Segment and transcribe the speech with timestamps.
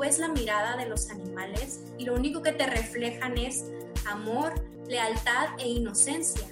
[0.00, 3.66] ves la mirada de los animales y lo único que te reflejan es
[4.06, 4.54] amor,
[4.88, 6.46] lealtad e inocencia.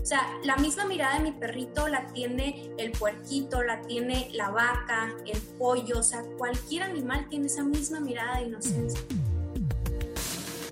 [0.00, 4.50] O sea, la misma mirada de mi perrito la tiene el puerquito, la tiene la
[4.50, 9.00] vaca, el pollo, o sea, cualquier animal tiene esa misma mirada de inocencia.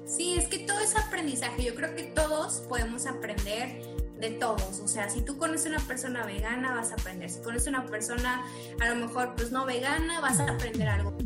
[0.04, 1.62] Sí, es que todo es aprendizaje.
[1.64, 3.82] Yo creo que todos podemos aprender
[4.18, 4.80] de todos.
[4.80, 7.30] O sea, si tú conoces una persona vegana, vas a aprender.
[7.30, 8.44] Si conoces una persona
[8.80, 11.16] a lo mejor pues no vegana, vas a aprender algo.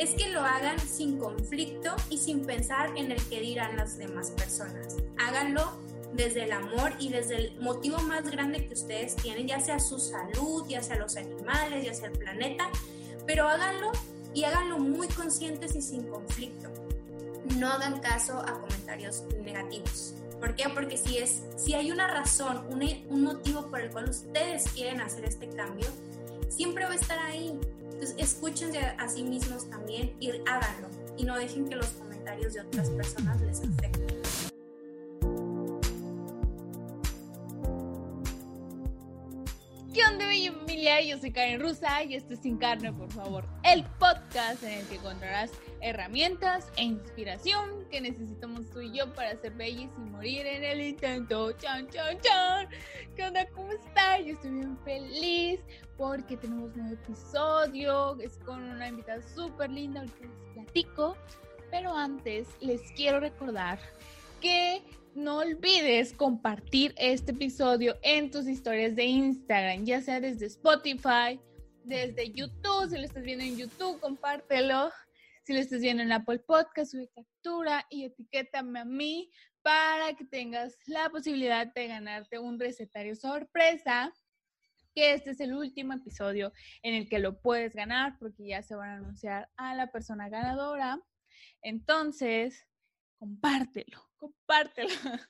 [0.00, 4.30] Es que lo hagan sin conflicto y sin pensar en el que dirán las demás
[4.30, 4.96] personas.
[5.18, 5.78] Háganlo
[6.14, 9.98] desde el amor y desde el motivo más grande que ustedes tienen, ya sea su
[9.98, 12.70] salud, ya sea los animales, ya sea el planeta,
[13.26, 13.92] pero háganlo
[14.32, 16.70] y háganlo muy conscientes y sin conflicto.
[17.58, 20.14] No hagan caso a comentarios negativos.
[20.40, 20.70] ¿Por qué?
[20.70, 25.02] Porque si, es, si hay una razón, un, un motivo por el cual ustedes quieren
[25.02, 25.88] hacer este cambio,
[26.48, 27.60] siempre va a estar ahí.
[28.00, 30.88] Entonces, escúchense a sí mismos también y háganlo.
[31.18, 34.19] Y no dejen que los comentarios de otras personas les afecten.
[40.00, 41.02] ¿Qué onda, bella familia?
[41.02, 43.44] Yo soy Karen Rusa y esto es Sin Carne, por favor.
[43.64, 45.50] El podcast en el que encontrarás
[45.82, 50.80] herramientas e inspiración que necesitamos tú y yo para ser bellas y morir en el
[50.80, 51.52] intento.
[51.52, 52.68] Chan, chan, chan.
[53.14, 53.46] ¿Qué onda?
[53.50, 54.24] ¿Cómo estás?
[54.24, 55.60] Yo estoy bien feliz
[55.98, 58.18] porque tenemos un nuevo episodio.
[58.20, 61.14] Es con una invitada súper linda, ahorita les platico.
[61.70, 63.78] Pero antes les quiero recordar
[64.40, 64.82] que
[65.14, 71.40] no olvides compartir este episodio en tus historias de Instagram, ya sea desde Spotify,
[71.84, 74.90] desde YouTube, si lo estás viendo en YouTube, compártelo.
[75.44, 79.30] Si lo estás viendo en Apple Podcast, sube captura y etiquétame a mí
[79.62, 84.12] para que tengas la posibilidad de ganarte un recetario sorpresa.
[84.94, 88.74] Que este es el último episodio en el que lo puedes ganar porque ya se
[88.74, 91.00] van a anunciar a la persona ganadora.
[91.62, 92.66] Entonces,
[93.18, 94.90] compártelo compártelo.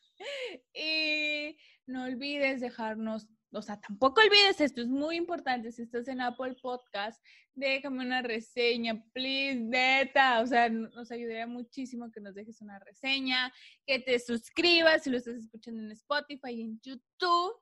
[0.74, 5.72] y no olvides dejarnos, o sea, tampoco olvides esto, es muy importante.
[5.72, 7.24] Si estás en Apple Podcast,
[7.54, 10.40] déjame una reseña, please, neta.
[10.40, 13.52] O sea, nos ayudaría muchísimo que nos dejes una reseña,
[13.86, 17.54] que te suscribas si lo estás escuchando en Spotify y en YouTube.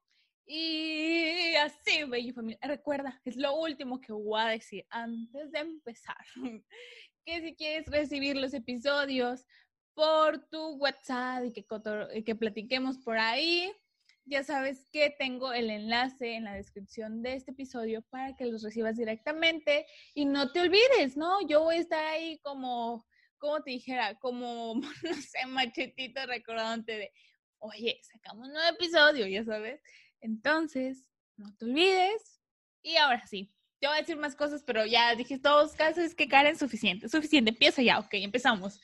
[0.50, 2.58] Y así, bello familia.
[2.62, 6.16] Recuerda, es lo último que voy a decir antes de empezar.
[7.24, 9.44] que si quieres recibir los episodios
[9.98, 11.66] por tu WhatsApp y que,
[12.24, 13.72] que platiquemos por ahí.
[14.26, 18.62] Ya sabes que tengo el enlace en la descripción de este episodio para que los
[18.62, 21.44] recibas directamente y no te olvides, ¿no?
[21.48, 23.04] Yo voy a estar ahí como,
[23.38, 27.12] como te dijera, como, no sé, machetito recordándote de,
[27.58, 29.82] oye, sacamos un nuevo episodio, ya sabes.
[30.20, 32.40] Entonces, no te olvides.
[32.82, 36.14] Y ahora sí, te voy a decir más cosas, pero ya dije todos casos es
[36.14, 38.80] que Karen suficiente, suficiente, empieza ya, ok, empezamos.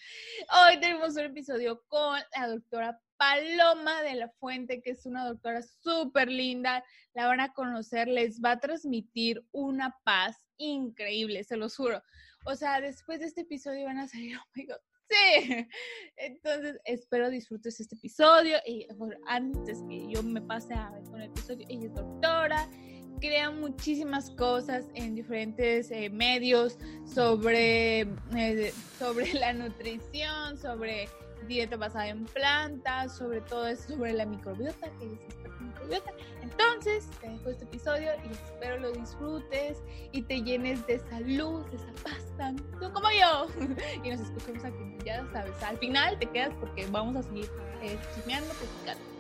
[0.67, 5.63] Hoy tenemos un episodio con la doctora Paloma de la Fuente, que es una doctora
[5.63, 11.77] súper linda, la van a conocer, les va a transmitir una paz increíble, se los
[11.77, 12.03] juro.
[12.47, 14.77] O sea, después de este episodio van a salir, oh my God,
[15.09, 15.67] Sí,
[16.17, 18.87] entonces espero disfrutes este episodio y
[19.27, 22.69] antes que yo me pase a ver con el episodio, ella es doctora,
[23.21, 28.01] crean muchísimas cosas en diferentes eh, medios sobre,
[28.37, 31.09] eh, sobre la nutrición, sobre
[31.47, 36.13] dieta basada en plantas, sobre todo eso, sobre la microbiota, que es microbiota.
[36.43, 39.83] Entonces, te dejo este episodio y espero lo disfrutes
[40.13, 43.49] y te llenes de salud, de esa pasta, tú como yo.
[44.05, 47.51] y nos escuchamos aquí, ya sabes, al final te quedas porque vamos a seguir
[47.83, 49.14] eh, chismeando, platicando.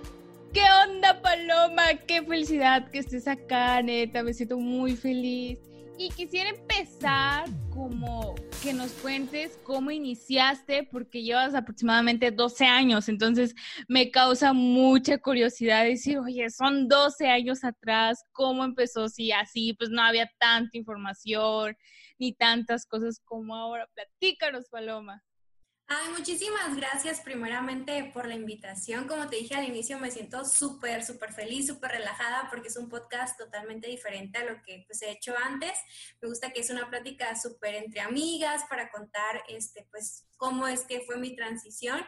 [0.55, 1.83] ¿Qué onda, Paloma?
[2.07, 4.23] Qué felicidad que estés acá, neta.
[4.23, 5.59] Me siento muy feliz.
[5.99, 13.53] Y quisiera empezar como que nos cuentes cómo iniciaste, porque llevas aproximadamente 12 años, entonces
[13.89, 19.09] me causa mucha curiosidad decir, oye, son 12 años atrás, ¿cómo empezó?
[19.09, 21.77] Si así, pues no había tanta información
[22.19, 23.89] ni tantas cosas como ahora.
[23.93, 25.21] Platícanos, Paloma.
[25.87, 29.07] Ay, muchísimas gracias primeramente por la invitación.
[29.07, 32.89] Como te dije al inicio, me siento súper, súper feliz, súper relajada porque es un
[32.89, 35.73] podcast totalmente diferente a lo que pues, he hecho antes.
[36.23, 40.87] Me gusta que es una plática súper entre amigas para contar este, pues, cómo es
[40.87, 42.01] que fue mi transición.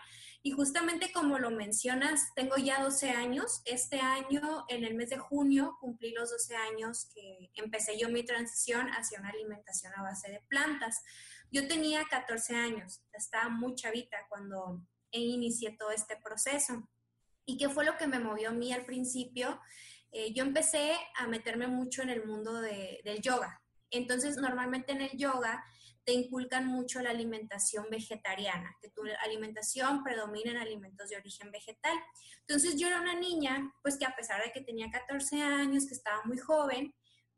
[0.42, 3.60] Y justamente como lo mencionas, tengo ya 12 años.
[3.66, 8.24] Este año, en el mes de junio, cumplí los 12 años que empecé yo mi
[8.24, 11.02] transición hacia una alimentación a base de plantas.
[11.50, 16.88] Yo tenía 14 años, estaba muy chavita cuando inicié todo este proceso.
[17.44, 19.60] ¿Y qué fue lo que me movió a mí al principio?
[20.12, 23.62] Eh, yo empecé a meterme mucho en el mundo del yoga.
[23.90, 25.64] Entonces, normalmente en el yoga
[26.06, 31.98] te inculcan mucho la alimentación vegetariana, que tu alimentación predomina en alimentos de origen vegetal.
[32.40, 35.94] Entonces yo era una niña, pues que a pesar de que tenía 14 años, que
[35.94, 36.94] estaba muy joven,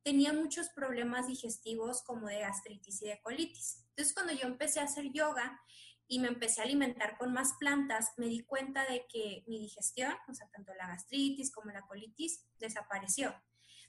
[0.09, 3.85] tenía muchos problemas digestivos como de gastritis y de colitis.
[3.91, 5.61] Entonces cuando yo empecé a hacer yoga
[6.07, 10.15] y me empecé a alimentar con más plantas, me di cuenta de que mi digestión,
[10.27, 13.35] o sea, tanto la gastritis como la colitis, desapareció.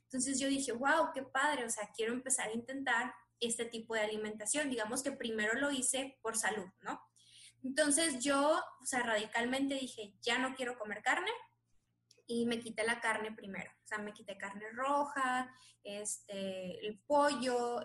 [0.04, 4.02] Entonces yo dije, wow, qué padre, o sea, quiero empezar a intentar este tipo de
[4.02, 4.70] alimentación.
[4.70, 7.02] Digamos que primero lo hice por salud, ¿no?
[7.64, 11.32] Entonces yo, o sea, radicalmente dije, ya no quiero comer carne,
[12.30, 13.72] y me quité la carne primero.
[13.84, 15.52] O sea, me quité carne roja,
[15.84, 17.82] este, el pollo,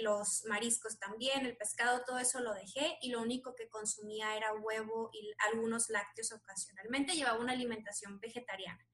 [0.00, 4.54] los mariscos también, el pescado, todo eso lo dejé y lo único que consumía era
[4.54, 7.14] huevo y algunos lácteos ocasionalmente.
[7.14, 8.86] Llevaba una alimentación vegetariana.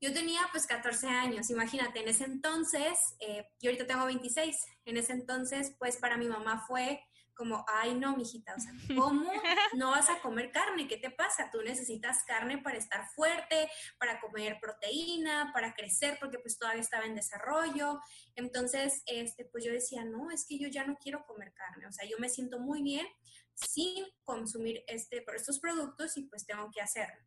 [0.00, 4.56] Yo tenía pues 14 años, imagínate, en ese entonces, eh, yo ahorita tengo 26,
[4.86, 7.04] en ese entonces pues para mi mamá fue
[7.40, 9.32] como, ay, no, mijita, o sea, ¿cómo
[9.74, 10.86] no vas a comer carne?
[10.86, 11.48] ¿Qué te pasa?
[11.50, 13.66] Tú necesitas carne para estar fuerte,
[13.98, 17.98] para comer proteína, para crecer, porque pues todavía estaba en desarrollo.
[18.34, 21.92] Entonces, este, pues yo decía, no, es que yo ya no quiero comer carne, o
[21.92, 23.06] sea, yo me siento muy bien
[23.54, 27.24] sin consumir este, estos productos y pues tengo que hacerlo.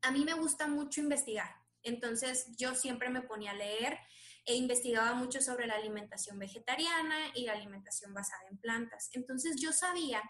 [0.00, 3.98] A mí me gusta mucho investigar, entonces yo siempre me ponía a leer
[4.44, 9.08] e investigaba mucho sobre la alimentación vegetariana y la alimentación basada en plantas.
[9.12, 10.22] Entonces yo sabía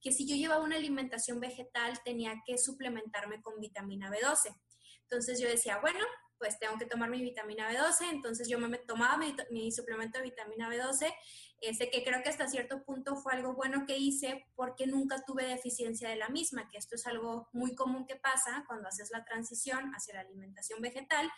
[0.00, 4.54] que si yo llevaba una alimentación vegetal tenía que suplementarme con vitamina B12.
[5.02, 6.04] Entonces yo decía, bueno,
[6.38, 9.18] pues tengo que tomar mi vitamina B12, entonces yo me tomaba
[9.50, 11.12] mi, suplemento de vitamina B12,
[11.60, 15.44] este, que creo que hasta cierto punto fue algo bueno que hice porque nunca tuve
[15.44, 19.24] deficiencia de la misma, que esto es algo muy común que pasa cuando haces la
[19.24, 21.28] transición hacia la alimentación vegetal,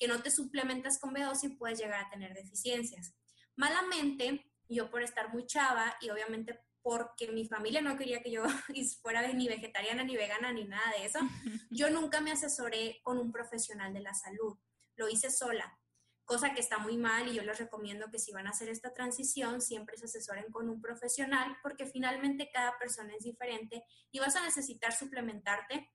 [0.00, 3.14] que no te suplementas con B12 y puedes llegar a tener deficiencias.
[3.54, 8.42] Malamente, yo por estar muy chava y obviamente porque mi familia no quería que yo
[9.02, 11.18] fuera ni vegetariana, ni vegana, ni nada de eso,
[11.70, 14.56] yo nunca me asesoré con un profesional de la salud.
[14.96, 15.78] Lo hice sola,
[16.24, 18.94] cosa que está muy mal y yo les recomiendo que si van a hacer esta
[18.94, 24.36] transición, siempre se asesoren con un profesional porque finalmente cada persona es diferente y vas
[24.36, 25.90] a necesitar suplementarte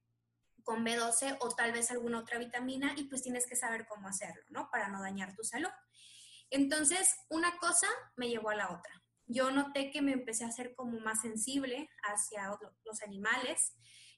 [0.66, 4.44] con B12 o tal vez alguna otra vitamina y pues tienes que saber cómo hacerlo,
[4.50, 4.70] ¿no?
[4.72, 5.70] Para no dañar tu salud.
[6.50, 8.92] Entonces, una cosa me llevó a la otra.
[9.28, 12.52] Yo noté que me empecé a ser como más sensible hacia
[12.84, 13.74] los animales.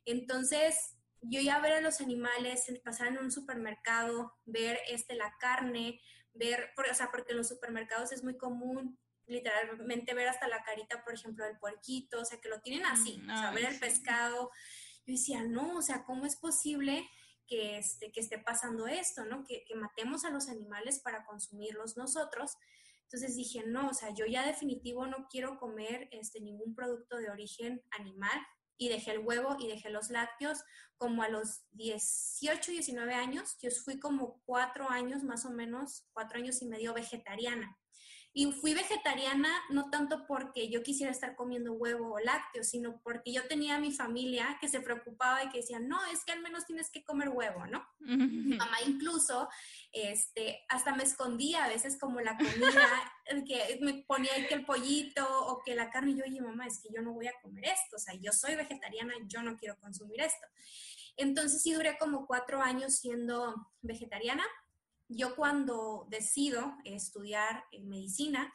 [0.06, 6.02] Entonces, yo ya ver a los animales, pasar en un supermercado, ver este, la carne,
[6.34, 11.04] ver, o sea, porque en los supermercados es muy común literalmente ver hasta la carita,
[11.04, 14.52] por ejemplo, del puerquito, o sea, que lo tienen así, o sea, ver el pescado,
[15.08, 17.10] yo decía, no, o sea, ¿cómo es posible
[17.48, 19.46] que, este, que esté pasando esto, ¿no?
[19.46, 22.58] Que, que matemos a los animales para consumirlos nosotros.
[23.04, 27.30] Entonces dije, no, o sea, yo ya definitivo no quiero comer este, ningún producto de
[27.30, 28.38] origen animal
[28.78, 30.60] y dejé el huevo y dejé los lácteos
[30.98, 33.58] como a los 18, 19 años.
[33.62, 37.78] Yo fui como cuatro años más o menos, cuatro años y medio vegetariana.
[38.38, 43.34] Y fui vegetariana no tanto porque yo quisiera estar comiendo huevo o lácteos, sino porque
[43.34, 46.44] yo tenía a mi familia que se preocupaba y que decía, no, es que al
[46.44, 47.84] menos tienes que comer huevo, ¿no?
[48.00, 49.50] Mi mamá incluso,
[49.92, 52.88] este, hasta me escondía a veces como la comida,
[53.48, 56.80] que me ponía que el pollito o que la carne, y yo, oye, mamá, es
[56.80, 59.80] que yo no voy a comer esto, o sea, yo soy vegetariana, yo no quiero
[59.80, 60.46] consumir esto.
[61.16, 64.44] Entonces sí duré como cuatro años siendo vegetariana
[65.10, 68.52] yo cuando decido estudiar medicina, eh,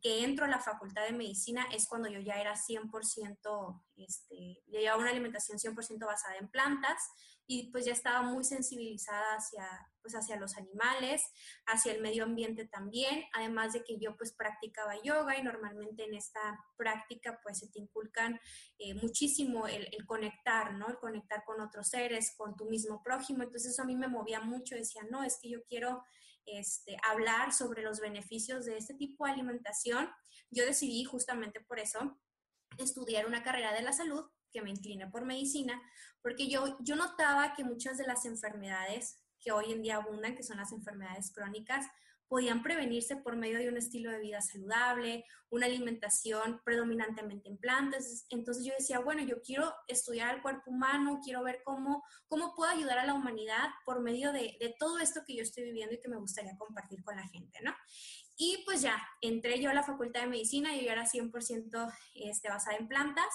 [0.00, 5.00] que entro a la facultad de medicina, es cuando yo ya era 100%, este, llevaba
[5.00, 7.02] una alimentación 100% basada en plantas
[7.46, 9.66] y pues ya estaba muy sensibilizada hacia,
[10.00, 11.22] pues hacia los animales,
[11.66, 16.14] hacia el medio ambiente también, además de que yo pues practicaba yoga y normalmente en
[16.14, 18.40] esta práctica pues se te inculcan
[18.78, 20.88] eh, muchísimo el, conectar, ¿no?
[20.88, 24.40] El conectar con otros seres, con tu mismo prójimo, entonces eso a mí me movía
[24.40, 26.04] mucho, decía, no, es que yo quiero
[26.46, 30.10] este, hablar sobre los beneficios de este tipo de alimentación.
[30.50, 32.20] Yo decidí justamente por eso
[32.78, 35.80] estudiar una carrera de la salud que me incliné por medicina,
[36.20, 40.42] porque yo, yo notaba que muchas de las enfermedades que hoy en día abundan, que
[40.42, 41.86] son las enfermedades crónicas,
[42.32, 48.24] podían prevenirse por medio de un estilo de vida saludable, una alimentación predominantemente en plantas.
[48.30, 52.70] Entonces yo decía, bueno, yo quiero estudiar el cuerpo humano, quiero ver cómo, cómo puedo
[52.70, 56.00] ayudar a la humanidad por medio de, de todo esto que yo estoy viviendo y
[56.00, 57.74] que me gustaría compartir con la gente, ¿no?
[58.38, 62.78] Y pues ya, entré yo a la Facultad de Medicina, yo era 100% este, basada
[62.78, 63.28] en plantas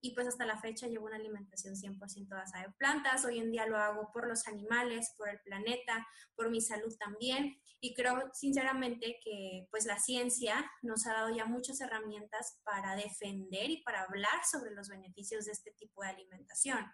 [0.00, 3.24] y pues hasta la fecha llevo una alimentación 100% basada en plantas.
[3.24, 6.04] Hoy en día lo hago por los animales, por el planeta,
[6.34, 11.46] por mi salud también y creo sinceramente que pues la ciencia nos ha dado ya
[11.46, 16.84] muchas herramientas para defender y para hablar sobre los beneficios de este tipo de alimentación.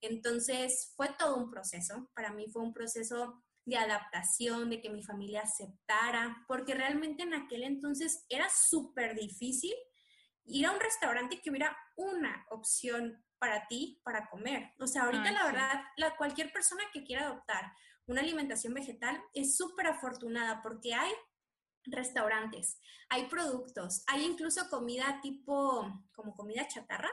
[0.00, 5.02] Entonces fue todo un proceso, para mí fue un proceso de adaptación, de que mi
[5.02, 9.74] familia aceptara, porque realmente en aquel entonces era súper difícil
[10.44, 14.72] ir a un restaurante que hubiera una opción para ti para comer.
[14.78, 17.72] O sea, ahorita la verdad, la, cualquier persona que quiera adoptar
[18.10, 21.12] una alimentación vegetal es súper afortunada porque hay
[21.84, 27.10] restaurantes, hay productos, hay incluso comida tipo, como comida chatarra,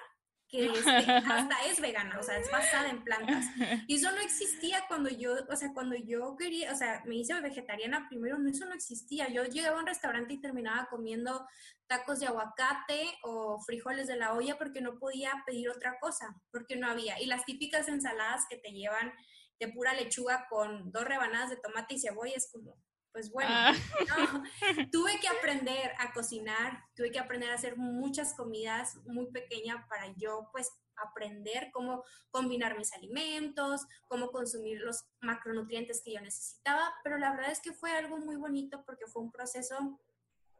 [0.50, 3.46] que este, hasta es vegana, o sea, es basada en plantas.
[3.86, 7.40] Y eso no existía cuando yo, o sea, cuando yo quería, o sea, me hice
[7.42, 9.30] vegetariana primero, eso no existía.
[9.30, 11.46] Yo llegaba a un restaurante y terminaba comiendo
[11.86, 16.76] tacos de aguacate o frijoles de la olla porque no podía pedir otra cosa, porque
[16.76, 17.22] no había.
[17.22, 19.14] Y las típicas ensaladas que te llevan
[19.60, 22.76] de pura lechuga con dos rebanadas de tomate y cebolla es como,
[23.12, 23.74] pues bueno, ah.
[24.92, 30.14] tuve que aprender a cocinar, tuve que aprender a hacer muchas comidas muy pequeñas para
[30.16, 37.18] yo pues aprender cómo combinar mis alimentos, cómo consumir los macronutrientes que yo necesitaba, pero
[37.18, 40.00] la verdad es que fue algo muy bonito porque fue un proceso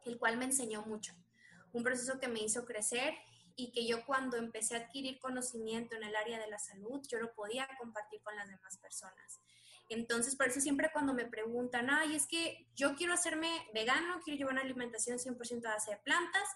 [0.06, 1.14] el cual me enseñó mucho,
[1.74, 3.14] un proceso que me hizo crecer
[3.58, 7.20] y que yo cuando empecé a adquirir conocimiento en el área de la salud, yo
[7.20, 9.42] lo podía compartir con las demás personas.
[9.90, 14.38] Entonces, por eso siempre cuando me preguntan, ay, es que yo quiero hacerme vegano, quiero
[14.38, 16.48] llevar una alimentación 100% a base de plantas,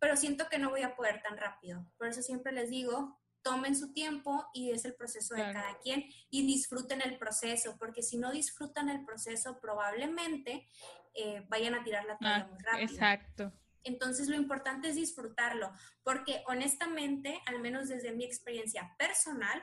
[0.00, 1.86] pero siento que no voy a poder tan rápido.
[1.96, 6.06] Por eso siempre les digo, tomen su tiempo y es el proceso de cada quien
[6.28, 10.66] y disfruten el proceso, porque si no disfrutan el proceso, probablemente
[11.14, 12.92] eh, vayan a tirar la toalla ah, muy rápido.
[12.92, 13.52] Exacto.
[13.84, 19.62] Entonces lo importante es disfrutarlo, porque honestamente, al menos desde mi experiencia personal,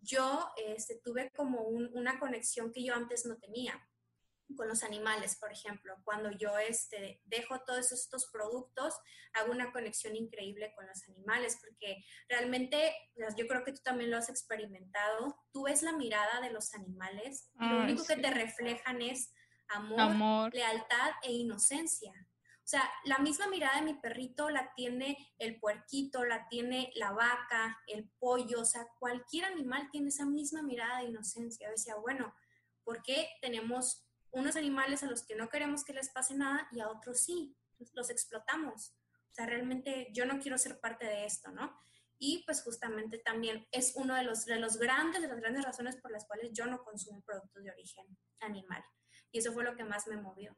[0.00, 3.80] yo este, tuve como una conexión que yo antes no tenía
[4.54, 5.96] con los animales, por ejemplo.
[6.04, 8.94] Cuando yo este, dejo todos estos productos,
[9.32, 12.94] hago una conexión increíble con los animales, porque realmente,
[13.36, 17.50] yo creo que tú también lo has experimentado, tú ves la mirada de los animales
[17.58, 19.32] lo único que te reflejan es
[19.68, 22.12] amor, lealtad e inocencia.
[22.66, 27.12] O sea, la misma mirada de mi perrito la tiene el puerquito, la tiene la
[27.12, 31.70] vaca, el pollo, o sea, cualquier animal tiene esa misma mirada de inocencia.
[31.70, 32.34] Decía, bueno,
[32.82, 36.80] ¿por qué tenemos unos animales a los que no queremos que les pase nada y
[36.80, 37.56] a otros sí?
[37.92, 38.96] Los explotamos.
[39.30, 41.72] O sea, realmente yo no quiero ser parte de esto, ¿no?
[42.18, 45.94] Y pues justamente también es uno de los, de los grandes, de las grandes razones
[45.98, 48.84] por las cuales yo no consumo productos de origen animal.
[49.30, 50.56] Y eso fue lo que más me movió.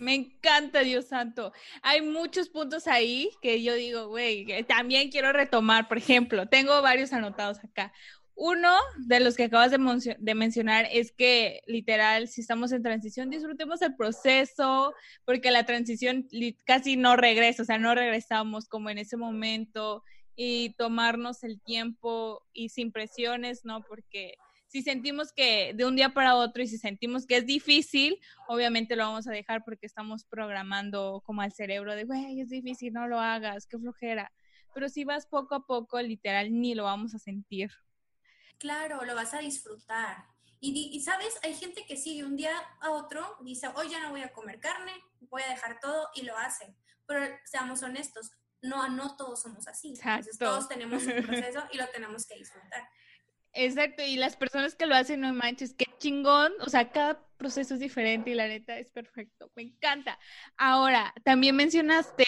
[0.00, 1.52] Me encanta, Dios santo.
[1.82, 5.88] Hay muchos puntos ahí que yo digo, güey, también quiero retomar.
[5.88, 7.92] Por ejemplo, tengo varios anotados acá.
[8.34, 13.28] Uno de los que acabas de, de, mencionar es que literal, si estamos en transición,
[13.28, 14.94] disfrutemos el proceso,
[15.26, 16.26] porque la transición
[16.64, 20.02] casi no regresa, o sea, no regresamos como en ese momento
[20.34, 23.82] y tomarnos el tiempo y sin presiones, ¿no?
[23.82, 24.36] Porque
[24.70, 28.94] si sentimos que de un día para otro y si sentimos que es difícil, obviamente
[28.94, 33.08] lo vamos a dejar porque estamos programando como al cerebro de, güey, es difícil, no
[33.08, 34.32] lo hagas, qué flojera.
[34.72, 37.72] Pero si vas poco a poco, literal, ni lo vamos a sentir.
[38.58, 40.24] Claro, lo vas a disfrutar.
[40.60, 44.10] Y, sabes, hay gente que sí, de un día a otro dice, hoy ya no
[44.10, 46.76] voy a comer carne, voy a dejar todo y lo hace.
[47.06, 48.30] Pero seamos honestos,
[48.62, 49.94] no, no todos somos así.
[50.00, 52.88] Entonces, todos tenemos un proceso y lo tenemos que disfrutar.
[53.52, 57.74] Exacto, y las personas que lo hacen, no manches, qué chingón, o sea, cada proceso
[57.74, 60.18] es diferente y la neta es perfecto, me encanta.
[60.56, 62.24] Ahora, también mencionaste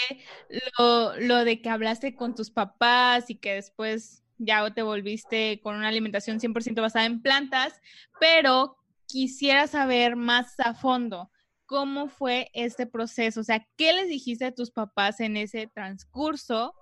[0.79, 5.77] lo, lo de que hablaste con tus papás y que después ya te volviste con
[5.77, 7.81] una alimentación 100% basada en plantas,
[8.19, 8.77] pero
[9.07, 11.31] quisiera saber más a fondo
[11.67, 16.75] cómo fue este proceso, o sea, ¿qué les dijiste a tus papás en ese transcurso?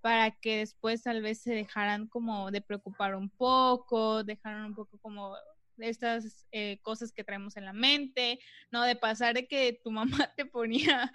[0.00, 4.98] Para que después tal vez se dejaran como de preocupar un poco, dejaran un poco
[4.98, 5.34] como
[5.78, 8.38] estas eh, cosas que traemos en la mente,
[8.70, 8.82] ¿no?
[8.82, 9.90] De pasar de que tu
[10.26, 11.12] mamá te ponía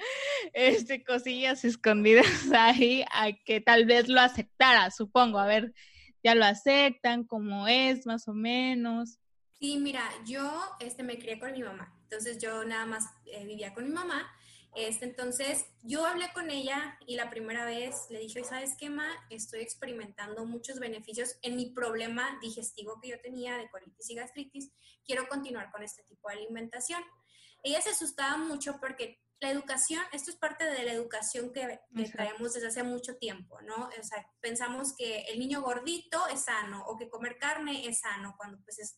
[0.53, 5.39] este, cosillas escondidas ahí a que tal vez lo aceptara, supongo.
[5.39, 5.73] A ver,
[6.23, 9.19] ya lo aceptan, como es, más o menos.
[9.59, 13.73] Sí, mira, yo este, me crié con mi mamá, entonces yo nada más eh, vivía
[13.73, 14.29] con mi mamá
[14.75, 19.08] este, entonces, yo hablé con ella y la primera vez le dije, ¿sabes qué, Ma?
[19.29, 24.72] Estoy experimentando muchos beneficios en mi problema digestivo que yo tenía de colitis y gastritis.
[25.05, 27.01] Quiero continuar con este tipo de alimentación.
[27.63, 31.79] Ella se asustaba mucho porque la educación, esto es parte de la educación que,
[32.12, 33.89] traemos desde hace mucho tiempo, ¿no?
[33.89, 38.36] O sea, pensamos que el niño gordito es sano o que comer carne es sano,
[38.38, 38.98] cuando pues es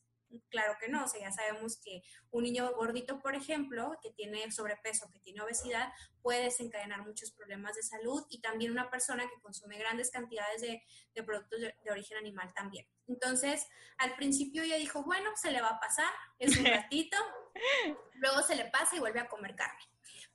[0.49, 4.51] Claro que no, o sea, ya sabemos que un niño gordito, por ejemplo, que tiene
[4.51, 5.91] sobrepeso, que tiene obesidad,
[6.21, 11.23] puede desencadenar muchos problemas de salud y también una persona que consume grandes cantidades de,
[11.23, 12.85] productos de, origen animal también.
[13.07, 13.67] Entonces,
[13.97, 17.17] al principio ella dijo, bueno, se le va a pasar, es un ratito,
[18.15, 19.81] luego se le pasa y vuelve a comer carne.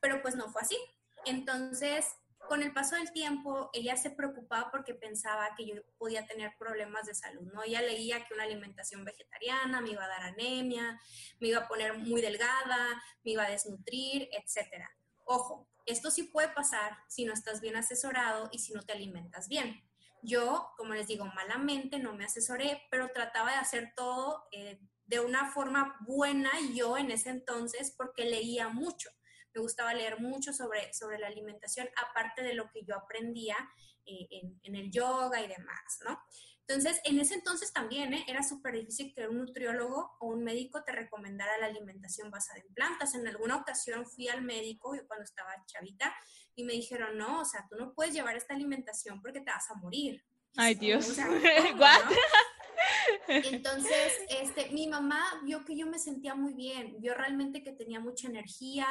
[0.01, 0.77] Pero pues no fue así.
[1.25, 2.07] Entonces,
[2.49, 7.07] con el paso del tiempo, ella se preocupaba porque pensaba que yo podía tener problemas
[7.07, 7.63] de salud, ¿no?
[7.63, 11.01] Ella leía que una alimentación vegetariana me iba a dar anemia,
[11.41, 14.91] me iba a poner muy delgada, me iba a desnutrir, etcétera.
[15.25, 19.49] Ojo, esto sí puede pasar si no estás bien asesorado y si no te alimentas
[19.49, 19.83] bien.
[20.23, 25.21] Yo, como les digo, malamente no me asesoré, pero trataba de hacer todo eh, de
[25.21, 29.11] una forma buena yo en ese entonces porque leía mucho
[29.55, 33.57] me gustaba leer mucho sobre, sobre la alimentación, aparte de lo que yo aprendía
[34.05, 34.29] eh,
[34.63, 36.19] en, el yoga y demás, ¿no?
[36.67, 38.25] Entonces, en ese entonces también ¿eh?
[38.29, 42.73] era súper difícil que un nutriólogo o un médico te recomendara la alimentación basada en
[42.73, 43.15] plantas.
[43.15, 46.15] En alguna ocasión fui al médico cuando estaba chavita
[46.55, 49.71] y me dijeron, no, o sea, tú no puedes llevar esta alimentación porque te vas
[49.71, 50.25] a morir.
[50.57, 51.09] Ay, Dios.
[51.11, 51.15] O
[53.29, 58.01] Entonces, este, mi mamá vio que yo me sentía muy bien, vio realmente que tenía
[58.01, 58.87] mucha energía,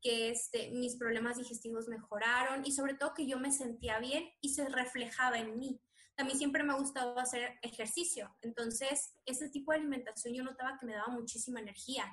[0.00, 4.50] que este, mis problemas digestivos mejoraron y sobre todo que yo me sentía bien y
[4.50, 5.80] se reflejaba en mí.
[6.16, 10.76] A mí siempre me ha gustado hacer ejercicio, entonces ese tipo de alimentación yo notaba
[10.78, 12.04] que me daba muchísima energía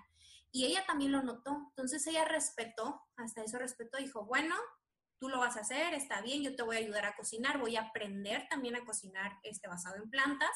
[0.52, 4.56] y ella también lo notó, entonces ella respetó, hasta eso respetó, dijo, bueno,
[5.20, 7.76] tú lo vas a hacer, está bien, yo te voy a ayudar a cocinar, voy
[7.76, 10.56] a aprender también a cocinar este, basado en plantas,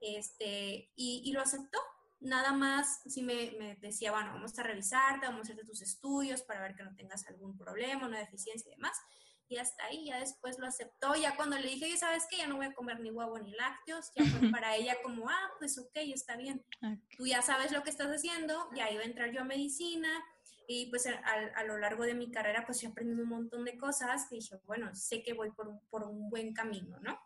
[0.00, 1.78] este, y, lo aceptó.
[2.20, 6.60] Nada más, si me, decía, bueno, vamos a revisarte, vamos a hacerte tus estudios para
[6.60, 8.96] ver que no tengas algún problema, una deficiencia y demás.
[9.48, 11.14] Y hasta ahí, ya después lo aceptó.
[11.14, 12.38] Ya cuando le dije, ¿sabes qué?
[12.38, 15.50] Ya no voy a comer ni huevo ni lácteos, ya fue para ella como, ah,
[15.58, 16.64] pues ok, está bien.
[17.16, 20.08] Tú ya sabes lo que estás haciendo, ya iba a entrar yo a medicina,
[20.66, 24.26] y pues a, lo largo de mi carrera pues he aprendido un montón de cosas
[24.28, 27.18] que dije, bueno, sé que voy por, por un buen camino, ¿no?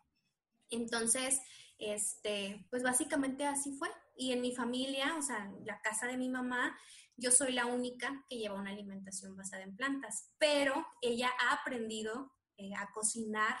[0.69, 1.41] Entonces,
[1.77, 3.89] este, pues básicamente así fue.
[4.15, 6.77] Y en mi familia, o sea, en la casa de mi mamá,
[7.15, 12.33] yo soy la única que lleva una alimentación basada en plantas, pero ella ha aprendido
[12.57, 13.57] eh, a cocinar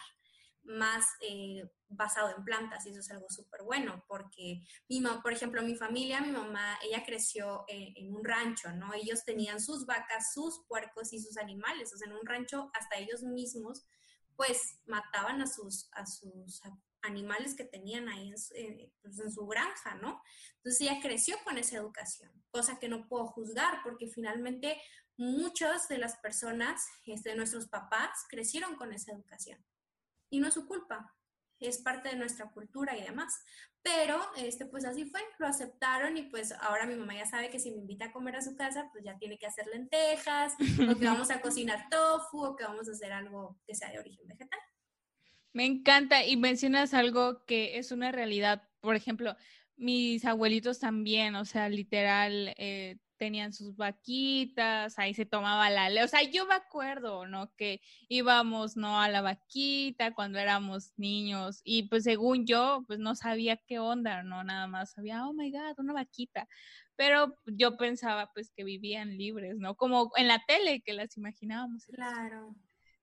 [0.63, 5.33] más eh, basado en plantas y eso es algo súper bueno porque mi mamá, por
[5.33, 8.93] ejemplo, mi familia, mi mamá, ella creció en, un rancho, ¿no?
[8.93, 12.97] Ellos tenían sus vacas, sus puercos y sus animales, o sea, en un rancho hasta
[12.97, 13.85] ellos mismos
[14.35, 16.61] pues mataban a sus, a sus
[17.01, 20.21] animales que tenían ahí en su, eh, pues, en su granja, ¿no?
[20.57, 24.79] Entonces ella creció con esa educación, cosa que no puedo juzgar porque finalmente
[25.17, 29.63] muchas de las personas, este, nuestros papás, crecieron con esa educación
[30.29, 31.16] y no es su culpa,
[31.59, 33.43] es parte de nuestra cultura y demás.
[33.81, 37.59] Pero, este, pues así fue, lo aceptaron y pues ahora mi mamá ya sabe que
[37.59, 40.53] si me invita a comer a su casa, pues ya tiene que hacer lentejas,
[40.89, 43.99] o que vamos a cocinar tofu, o que vamos a hacer algo que sea de
[43.99, 44.59] origen vegetal.
[45.53, 48.67] Me encanta y mencionas algo que es una realidad.
[48.81, 49.35] Por ejemplo,
[49.77, 56.07] mis abuelitos también, o sea, literal, eh, tenían sus vaquitas, ahí se tomaba la O
[56.07, 57.53] sea, yo me acuerdo, ¿no?
[57.55, 59.01] Que íbamos, ¿no?
[59.01, 64.23] A la vaquita cuando éramos niños y pues según yo, pues no sabía qué onda,
[64.23, 64.43] ¿no?
[64.43, 66.47] Nada más sabía, oh my God, una vaquita.
[66.95, 69.75] Pero yo pensaba pues que vivían libres, ¿no?
[69.75, 71.85] Como en la tele que las imaginábamos.
[71.85, 72.55] Claro.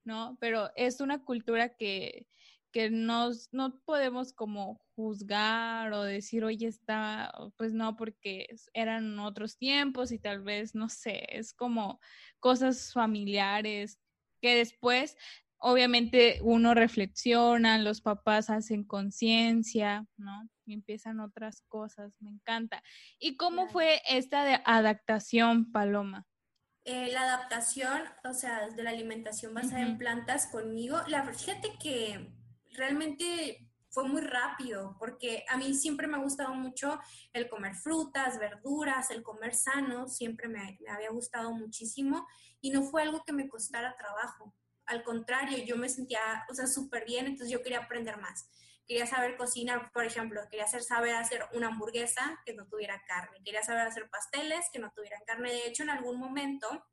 [0.04, 0.36] ¿No?
[0.40, 2.26] Pero es una cultura que,
[2.74, 9.56] que nos, no podemos como juzgar o decir, oye, está, pues no, porque eran otros
[9.56, 12.00] tiempos y tal vez, no sé, es como
[12.40, 14.00] cosas familiares
[14.42, 15.16] que después,
[15.58, 20.48] obviamente, uno reflexiona, los papás hacen conciencia, ¿no?
[20.66, 22.82] Y empiezan otras cosas, me encanta.
[23.20, 26.26] ¿Y cómo fue esta de adaptación, Paloma?
[26.84, 32.43] Eh, la adaptación, o sea, de la alimentación basada en plantas conmigo, la fíjate que
[32.74, 36.98] realmente fue muy rápido, porque a mí siempre me ha gustado mucho
[37.32, 42.26] el comer frutas, verduras, el comer sano, siempre me, había gustado muchísimo
[42.60, 44.52] y no fue algo que me costara trabajo.
[44.86, 48.50] Al contrario, yo me sentía, o sea, súper bien, entonces yo quería aprender más.
[48.84, 53.62] Quería saber cocinar, por ejemplo, quería saber hacer una hamburguesa que no tuviera carne, quería
[53.62, 55.52] saber hacer pasteles que no tuvieran carne.
[55.52, 56.84] De hecho, en algún momento,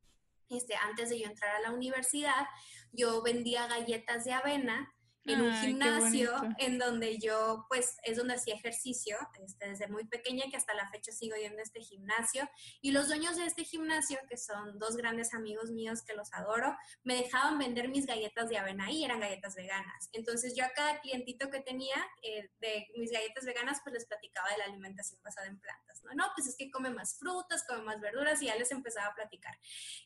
[0.50, 2.46] este, antes de yo entrar a la universidad,
[2.92, 4.94] yo vendía galletas de avena
[5.26, 10.46] en un gimnasio en donde yo, pues, es donde hacía ejercicio, este, desde muy pequeña
[10.50, 12.50] que hasta la fecha sigo yendo a este gimnasio.
[12.82, 16.76] Y los dueños de este gimnasio, que son dos grandes amigos míos que los adoro,
[17.04, 20.10] me dejaban vender mis galletas de avena y eran galletas veganas.
[20.14, 24.50] Entonces yo a cada clientito que tenía eh, de mis galletas veganas, pues les platicaba
[24.50, 26.14] de la alimentación basada en plantas, ¿no?
[26.14, 29.16] No, pues es que come más frutas, come más verduras y ya les empezaba a
[29.16, 29.58] platicar.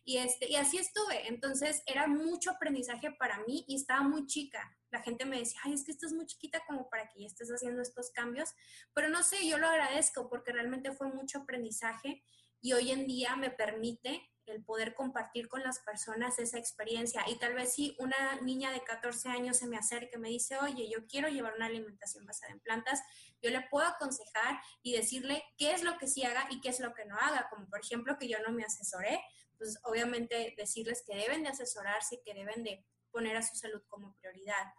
[0.04, 1.28] Y, este, y así estuve.
[1.28, 5.74] Entonces era mucho aprendizaje para mí y estaba muy chica la gente me decía, ay,
[5.74, 8.54] es que estás muy chiquita como para que ya estés haciendo estos cambios,
[8.94, 12.24] pero no sé, yo lo agradezco porque realmente fue mucho aprendizaje
[12.62, 17.26] y hoy en día me permite el poder compartir con las personas esa experiencia.
[17.28, 20.58] Y tal vez si una niña de 14 años se me acerca y me dice,
[20.60, 23.02] oye, yo quiero llevar una alimentación basada en plantas,
[23.42, 26.80] yo le puedo aconsejar y decirle qué es lo que sí haga y qué es
[26.80, 27.50] lo que no haga.
[27.50, 29.20] Como por ejemplo que yo no me asesoré,
[29.58, 33.82] pues obviamente decirles que deben de asesorarse y que deben de poner a su salud
[33.88, 34.74] como prioridad.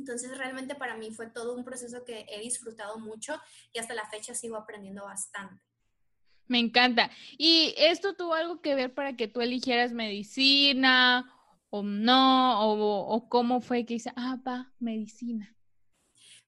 [0.00, 3.38] Entonces realmente para mí fue todo un proceso que he disfrutado mucho
[3.70, 5.62] y hasta la fecha sigo aprendiendo bastante.
[6.46, 7.10] Me encanta.
[7.36, 11.30] ¿Y esto tuvo algo que ver para que tú eligieras medicina
[11.68, 12.62] o no?
[12.62, 15.54] ¿O, o cómo fue que dice, ah, va, medicina?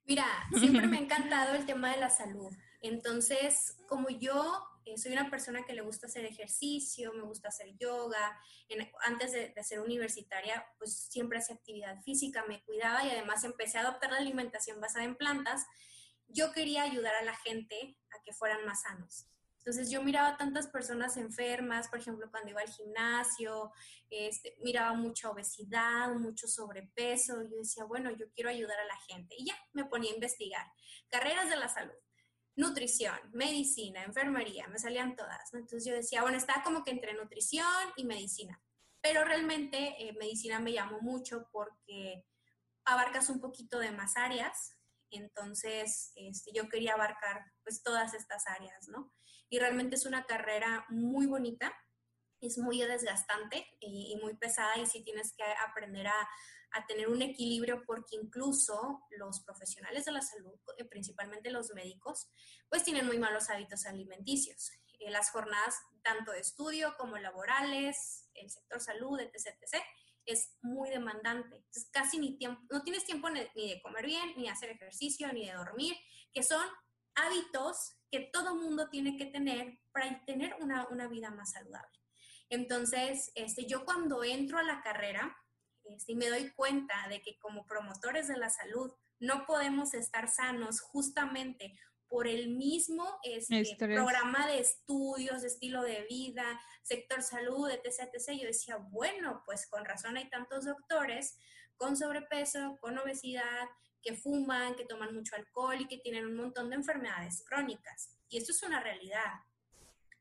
[0.06, 0.26] Mira,
[0.58, 2.50] siempre me ha encantado el tema de la salud.
[2.82, 7.76] Entonces, como yo eh, soy una persona que le gusta hacer ejercicio, me gusta hacer
[7.78, 8.40] yoga.
[9.06, 13.82] antes de, ser universitaria, pues siempre hacía actividad física, me cuidaba y además empecé a
[13.82, 15.64] adoptar la alimentación basada en plantas.
[16.26, 19.26] Yo quería ayudar a la gente a que fueran más sanos.
[19.58, 23.70] Entonces yo miraba tantas personas enfermas, por ejemplo, cuando iba al gimnasio,
[24.10, 27.44] este, miraba mucha obesidad, mucho sobrepeso.
[27.44, 29.36] Yo decía, bueno, yo quiero ayudar a la gente.
[29.38, 30.66] Y ya me ponía a investigar.
[31.08, 31.94] Carreras de la salud
[32.56, 35.52] nutrición, medicina, enfermería, me salían todas.
[35.52, 38.60] Entonces yo decía, bueno, estaba como que entre nutrición y medicina,
[39.00, 42.24] pero realmente eh, medicina me llamó mucho porque
[42.84, 44.76] abarcas un poquito de más áreas,
[45.10, 49.12] entonces este, yo quería abarcar pues todas estas áreas, ¿no?
[49.48, 51.72] Y realmente es una carrera muy bonita,
[52.40, 56.28] es muy desgastante y, y muy pesada y sí tienes que aprender a,
[56.74, 62.28] a tener un equilibrio porque incluso los profesionales de la salud, eh, principalmente los médicos,
[62.68, 64.70] pues tienen muy malos hábitos alimenticios.
[64.98, 69.82] Eh, las jornadas tanto de estudio como laborales, el sector salud, etc., etc.,
[70.24, 71.56] es muy demandante.
[71.56, 75.32] Entonces, casi ni tiempo, no tienes tiempo ni de comer bien, ni de hacer ejercicio,
[75.32, 75.96] ni de dormir,
[76.32, 76.64] que son
[77.16, 81.98] hábitos que todo mundo tiene que tener para tener una, una vida más saludable.
[82.50, 85.36] Entonces, este, yo cuando entro a la carrera,
[85.98, 90.80] si me doy cuenta de que como promotores de la salud no podemos estar sanos
[90.80, 91.78] justamente
[92.08, 98.38] por el mismo este, programa de estudios, de estilo de vida, sector salud, etc., etc.
[98.38, 101.38] Yo decía, bueno, pues con razón hay tantos doctores
[101.76, 103.68] con sobrepeso, con obesidad,
[104.02, 108.18] que fuman, que toman mucho alcohol y que tienen un montón de enfermedades crónicas.
[108.28, 109.32] Y esto es una realidad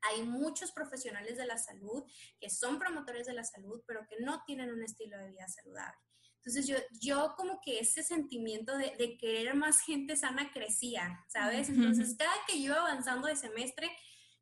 [0.02, 2.04] hay muchos profesionales de la salud
[2.40, 5.98] que son promotores de la salud, pero que no tienen un estilo de vida saludable.
[6.36, 11.68] Entonces yo, yo como que ese sentimiento de, de querer más gente sana crecía, ¿sabes?
[11.68, 13.88] Entonces cada que yo iba avanzando de semestre,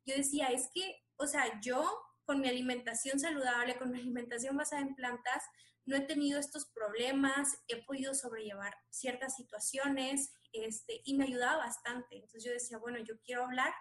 [0.05, 1.87] yo decía, es que, o sea, yo
[2.23, 5.43] con mi alimentación saludable, con mi alimentación basada en plantas,
[5.85, 12.15] no he tenido estos problemas, he podido sobrellevar ciertas situaciones este, y me ayudaba bastante.
[12.15, 13.73] Entonces yo decía, bueno, yo quiero hablar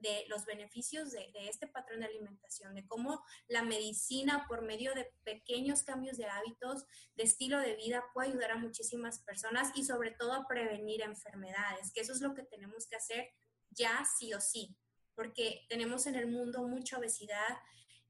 [0.00, 5.12] de los beneficios de, este patrón de alimentación, de cómo la medicina por medio de
[5.24, 6.84] pequeños cambios de hábitos,
[7.14, 11.92] de estilo de vida, puede ayudar a muchísimas personas y sobre todo a prevenir enfermedades,
[11.92, 13.28] que eso es lo que tenemos que hacer
[13.70, 14.76] ya sí o sí,
[15.14, 17.58] porque tenemos en el mundo mucha obesidad,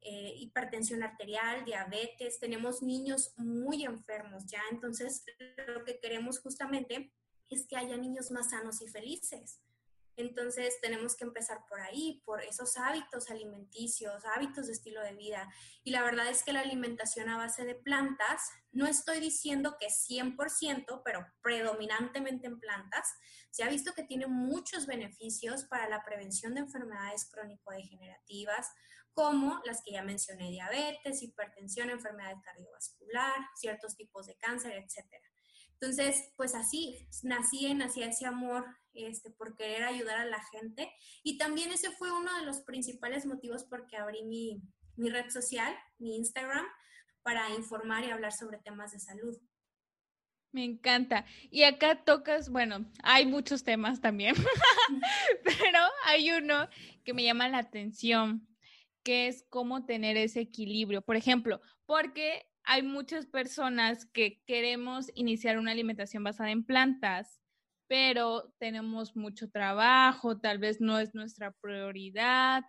[0.03, 5.24] eh, hipertensión arterial, diabetes, tenemos niños muy enfermos ya, entonces
[5.66, 7.12] lo que queremos justamente
[7.50, 9.61] es que haya niños más sanos y felices.
[10.16, 15.49] Entonces tenemos que empezar por ahí, por esos hábitos alimenticios, hábitos de estilo de vida.
[15.83, 19.88] Y la verdad es que la alimentación a base de plantas, no estoy diciendo que
[19.88, 23.09] 100%, pero predominantemente en plantas,
[23.51, 28.68] se ha visto que tiene muchos beneficios para la prevención de enfermedades crónico-degenerativas,
[29.12, 35.27] como las que ya mencioné, diabetes, hipertensión, enfermedad cardiovascular, ciertos tipos de cáncer, etcétera.
[35.81, 40.90] Entonces, pues así, nací, nací ese amor este, por querer ayudar a la gente.
[41.22, 44.62] Y también ese fue uno de los principales motivos por que abrí mi,
[44.96, 46.66] mi red social, mi Instagram,
[47.22, 49.37] para informar y hablar sobre temas de salud.
[50.53, 51.26] Me encanta.
[51.50, 54.35] Y acá tocas, bueno, hay muchos temas también,
[55.44, 56.68] pero hay uno
[57.05, 58.48] que me llama la atención,
[59.05, 61.03] que es cómo tener ese equilibrio.
[61.03, 67.40] Por ejemplo, porque hay muchas personas que queremos iniciar una alimentación basada en plantas,
[67.90, 72.62] pero tenemos mucho trabajo, tal vez no es nuestra prioridad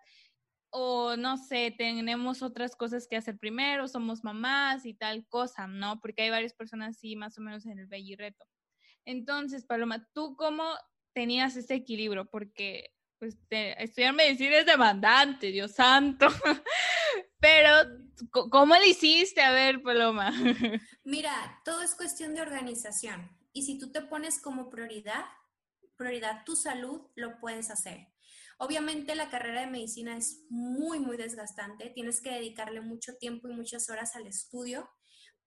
[0.71, 6.01] o no sé, tenemos otras cosas que hacer primero, somos mamás y tal cosa, ¿no?
[6.01, 8.47] Porque hay varias personas así más o menos en el bello reto.
[9.05, 10.73] Entonces, Paloma, ¿tú cómo
[11.13, 12.25] tenías ese equilibrio?
[12.25, 16.29] Porque pues estudiar medicina es demandante, Dios santo.
[17.39, 17.69] Pero,
[18.31, 19.43] ¿cómo lo hiciste?
[19.43, 20.33] A ver, Paloma.
[21.03, 23.40] Mira, todo es cuestión de organización.
[23.53, 25.25] Y si tú te pones como prioridad,
[25.97, 28.07] prioridad tu salud, lo puedes hacer.
[28.57, 31.89] Obviamente la carrera de medicina es muy, muy desgastante.
[31.89, 34.89] Tienes que dedicarle mucho tiempo y muchas horas al estudio.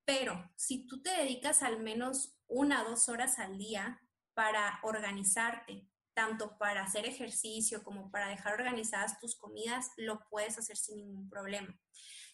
[0.04, 4.00] Pero si tú te dedicas al menos una o dos horas al día
[4.34, 10.76] para organizarte, tanto para hacer ejercicio como para dejar organizadas tus comidas, lo puedes hacer
[10.76, 11.78] sin ningún problema.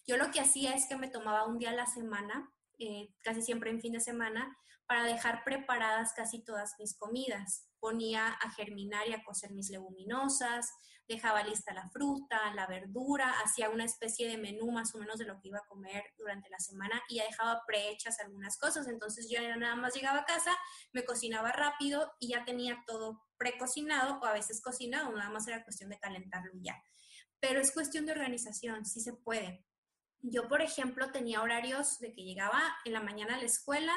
[0.06, 3.42] Yo lo que hacía es que me tomaba un día a la semana, eh, casi
[3.42, 4.56] siempre en fin de semana,
[4.90, 7.68] para dejar preparadas casi todas mis comidas.
[7.78, 10.68] Ponía a germinar y a cocer mis leguminosas,
[11.06, 15.26] dejaba lista la fruta, la verdura, hacía una especie de menú más o menos de
[15.26, 18.88] lo que iba a comer durante la semana y ya dejaba prehechas algunas cosas.
[18.88, 20.50] Entonces yo nada más llegaba a casa,
[20.92, 25.62] me cocinaba rápido y ya tenía todo precocinado o a veces cocinado, nada más era
[25.62, 26.82] cuestión de calentarlo ya.
[27.38, 29.64] Pero es cuestión de organización, sí se puede.
[30.22, 33.94] Yo, por ejemplo, tenía horarios de que llegaba en la mañana a la escuela,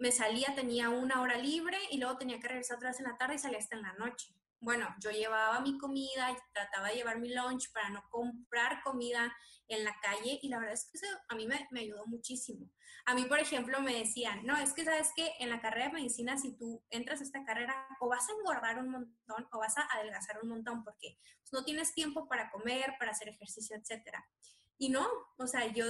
[0.00, 3.16] me salía, tenía una hora libre y luego tenía que regresar otra vez en la
[3.16, 7.18] tarde y salía hasta en la noche bueno, yo llevaba mi comida trataba de llevar
[7.18, 9.34] mi lunch para no comprar comida
[9.68, 12.70] en la calle y la verdad es que eso a mí me, me, ayudó muchísimo.
[13.06, 15.94] A mí, por ejemplo, me decían, no, es que sabes que en la carrera de
[15.94, 19.78] medicina, si tú entras a esta carrera, o vas a engordar un montón o vas
[19.78, 24.28] a adelgazar un montón porque pues, no tienes tiempo para comer, para hacer ejercicio, etcétera.
[24.76, 25.06] Y no,
[25.38, 25.86] o sea, yo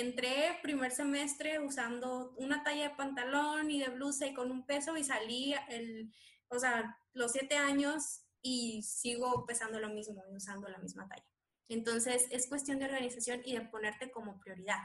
[0.00, 4.96] entré primer semestre usando una talla de pantalón y de blusa y con un peso
[4.96, 6.12] y salí el,
[6.48, 11.26] o sea, los siete años y sigo pesando lo mismo y usando la misma talla.
[11.68, 14.82] Entonces, es cuestión de organización y de ponerte como prioridad.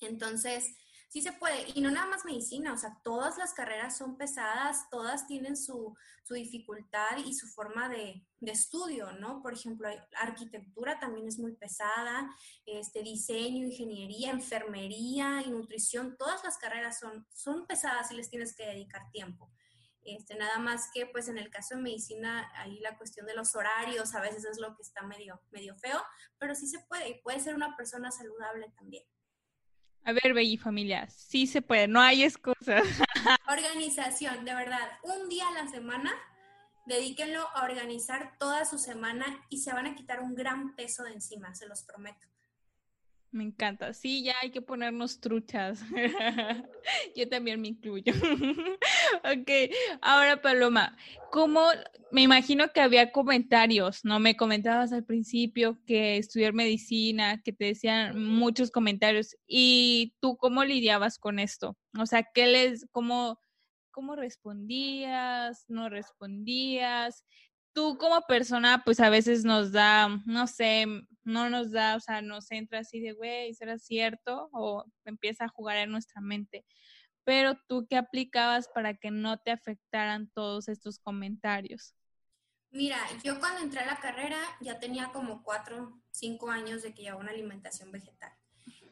[0.00, 0.76] Entonces,
[1.08, 1.66] sí se puede.
[1.74, 5.96] Y no nada más medicina, o sea, todas las carreras son pesadas, todas tienen su,
[6.30, 9.40] dificultad y su forma de, estudio, ¿no?
[9.40, 9.88] Por ejemplo,
[10.20, 12.28] arquitectura también es muy pesada,
[12.66, 18.54] este, diseño, ingeniería, enfermería y nutrición, todas las carreras son, son pesadas y les tienes
[18.54, 19.50] que dedicar tiempo.
[20.02, 23.54] Este, nada más que pues en el caso de medicina, ahí la cuestión de los
[23.54, 26.02] horarios a veces es lo que está medio, medio feo,
[26.38, 29.04] pero sí se puede y puede ser una persona saludable también.
[30.08, 32.82] A ver, Belly familia, sí se puede, no hay excusas.
[33.46, 36.10] Organización, de verdad, un día a la semana,
[36.86, 41.12] dedíquenlo a organizar toda su semana y se van a quitar un gran peso de
[41.12, 42.26] encima, se los prometo.
[43.30, 43.92] Me encanta.
[43.92, 45.80] Sí, ya hay que ponernos truchas.
[47.16, 48.12] Yo también me incluyo.
[49.24, 49.50] ok,
[50.00, 50.96] ahora Paloma,
[51.30, 51.66] ¿cómo?
[52.10, 54.18] Me imagino que había comentarios, ¿no?
[54.18, 59.36] Me comentabas al principio que estudiar medicina, que te decían muchos comentarios.
[59.46, 61.76] ¿Y tú cómo lidiabas con esto?
[61.98, 63.38] O sea, ¿qué les, cómo,
[63.90, 65.66] cómo respondías?
[65.68, 67.24] ¿No respondías?
[67.78, 70.84] tú como persona, pues a veces nos da, no sé,
[71.28, 74.48] no nos da, o sea, nos entra así de, güey, ¿será cierto?
[74.52, 76.64] O empieza a jugar en nuestra mente.
[77.24, 81.94] Pero tú, ¿qué aplicabas para que no te afectaran todos estos comentarios?
[82.70, 87.02] Mira, yo cuando entré a la carrera ya tenía como cuatro, cinco años de que
[87.02, 88.32] llevaba una alimentación vegetal.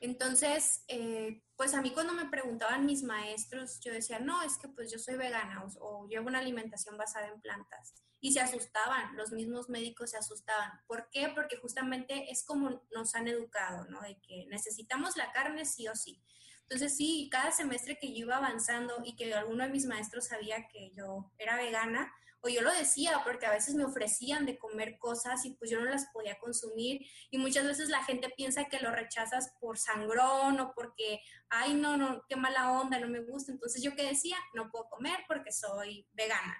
[0.00, 4.68] Entonces, eh, pues a mí cuando me preguntaban mis maestros, yo decía, no, es que
[4.68, 9.16] pues yo soy vegana o, o llevo una alimentación basada en plantas y se asustaban,
[9.16, 10.72] los mismos médicos se asustaban.
[10.86, 11.30] ¿Por qué?
[11.34, 14.00] Porque justamente es como nos han educado, ¿no?
[14.00, 16.22] De que necesitamos la carne sí o sí.
[16.62, 20.66] Entonces sí, cada semestre que yo iba avanzando y que alguno de mis maestros sabía
[20.68, 22.12] que yo era vegana,
[22.46, 25.80] o yo lo decía porque a veces me ofrecían de comer cosas y pues yo
[25.80, 30.60] no las podía consumir y muchas veces la gente piensa que lo rechazas por sangrón
[30.60, 33.52] o porque, ay, no, no, qué mala onda, no me gusta.
[33.52, 36.56] Entonces yo que decía, no puedo comer porque soy vegana.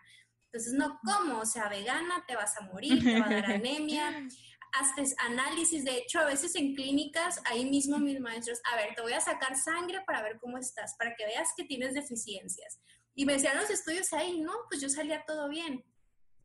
[0.47, 4.27] Entonces, no como, o sea, vegana, te vas a morir, te va a dar anemia.
[4.73, 9.01] Haces análisis, de hecho, a veces en clínicas, ahí mismo mis maestros, a ver, te
[9.01, 12.81] voy a sacar sangre para ver cómo estás, para que veas que tienes deficiencias.
[13.17, 15.85] Y me decían los estudios ahí, no, pues yo salía todo bien.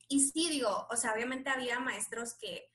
[0.07, 2.71] Y sí, digo, o sea, obviamente había maestros que,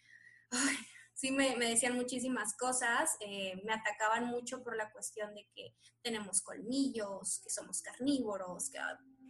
[1.14, 5.74] sí me, me, decían muchísimas cosas, eh, me atacaban mucho por la cuestión de que
[6.02, 8.78] tenemos colmillos, que somos carnívoros, que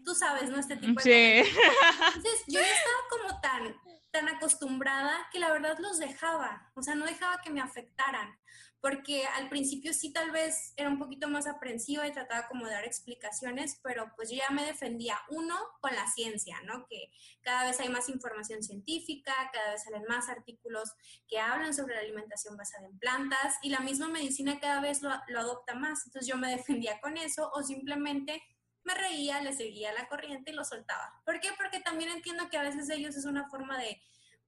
[0.06, 0.58] tú sabes, ¿no?
[0.58, 1.58] Este tipo de sí.
[2.14, 3.76] Entonces, yo ya estaba como tan,
[4.12, 8.38] tan acostumbrada que la verdad los dejaba, o sea, no dejaba que me afectaran
[8.86, 12.72] porque al principio sí tal vez era un poquito más aprensiva y trataba como de
[12.72, 16.86] dar explicaciones, pero pues yo ya me defendía, uno, con la ciencia, ¿no?
[16.88, 20.92] Que cada vez hay más información científica, cada vez salen más artículos
[21.26, 25.10] que hablan sobre la alimentación basada en plantas y la misma medicina cada vez lo,
[25.28, 28.40] lo adopta más, entonces yo me defendía con eso o simplemente
[28.86, 31.20] me reía, le seguía la corriente y lo soltaba.
[31.24, 31.50] ¿Por qué?
[31.58, 34.00] Porque también entiendo que a veces ellos es una forma de,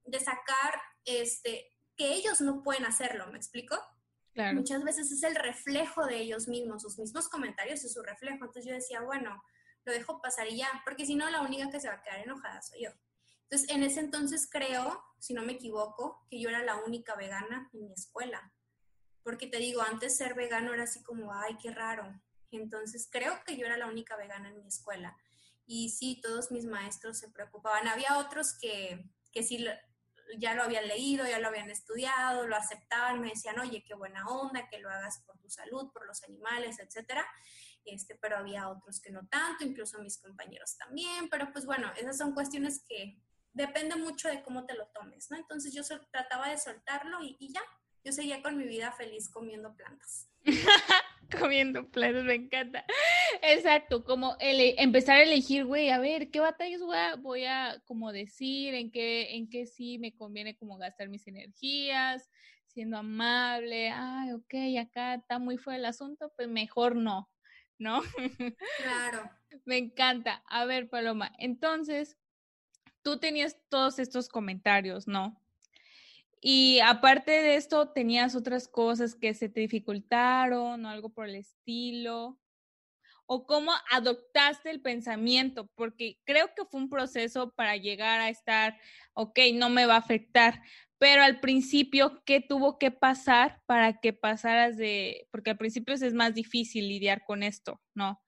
[0.04, 3.76] de sacar, este, que ellos no pueden hacerlo, ¿me explico?
[4.54, 8.44] Muchas veces es el reflejo de ellos mismos, sus mismos comentarios es su reflejo.
[8.44, 9.42] Entonces yo decía, bueno,
[9.84, 12.20] lo dejo pasar y ya, porque si no, la única que se va a quedar
[12.20, 12.90] enojada soy yo.
[13.50, 17.68] Entonces, en ese entonces creo, si no me equivoco, que yo era la única vegana
[17.72, 18.52] en mi escuela.
[19.24, 22.04] Porque te digo, antes ser vegano era así como, ay, qué raro.
[22.56, 25.16] Entonces, creo que yo era la única vegana en mi escuela.
[25.66, 27.88] Y sí, todos mis maestros se preocupaban.
[27.88, 29.66] Había otros que, que sí
[30.36, 34.26] ya lo habían leído, ya lo habían estudiado, lo aceptaban, me decían, oye, qué buena
[34.26, 37.26] onda, que lo hagas por tu salud, por los animales, etcétera.
[37.84, 42.18] Este, pero había otros que no tanto, incluso mis compañeros también, pero pues bueno, esas
[42.18, 43.18] son cuestiones que
[43.52, 45.38] depende mucho de cómo te lo tomes, ¿no?
[45.38, 47.62] Entonces yo trataba de soltarlo y, y ya,
[48.04, 50.28] yo seguía con mi vida feliz comiendo plantas.
[51.40, 52.84] comiendo plantas, me encanta.
[53.42, 57.82] Exacto, como el, empezar a elegir, güey, a ver, ¿qué batallas voy a, voy a
[57.84, 58.74] como decir?
[58.74, 62.30] ¿En qué, ¿En qué sí me conviene como gastar mis energías?
[62.66, 67.30] Siendo amable, ay, ok, acá está muy fuera el asunto, pues mejor no,
[67.78, 68.02] ¿no?
[68.82, 69.30] Claro.
[69.64, 70.42] me encanta.
[70.46, 72.16] A ver, Paloma, entonces,
[73.02, 75.40] tú tenías todos estos comentarios, ¿no?
[76.40, 81.34] Y aparte de esto, tenías otras cosas que se te dificultaron o algo por el
[81.34, 82.38] estilo.
[83.26, 88.78] O cómo adoptaste el pensamiento, porque creo que fue un proceso para llegar a estar,
[89.12, 90.62] ok, no me va a afectar,
[90.98, 96.14] pero al principio, ¿qué tuvo que pasar para que pasaras de, porque al principio es
[96.14, 98.20] más difícil lidiar con esto, ¿no?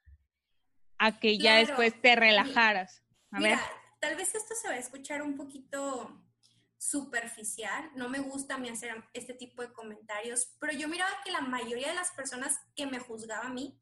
[0.98, 3.02] A que ya después te relajaras.
[3.30, 3.58] A ver.
[4.00, 6.22] Tal vez esto se va a escuchar un poquito
[6.80, 11.30] superficial, no me gusta a mí hacer este tipo de comentarios, pero yo miraba que
[11.30, 13.78] la mayoría de las personas que me juzgaban a mí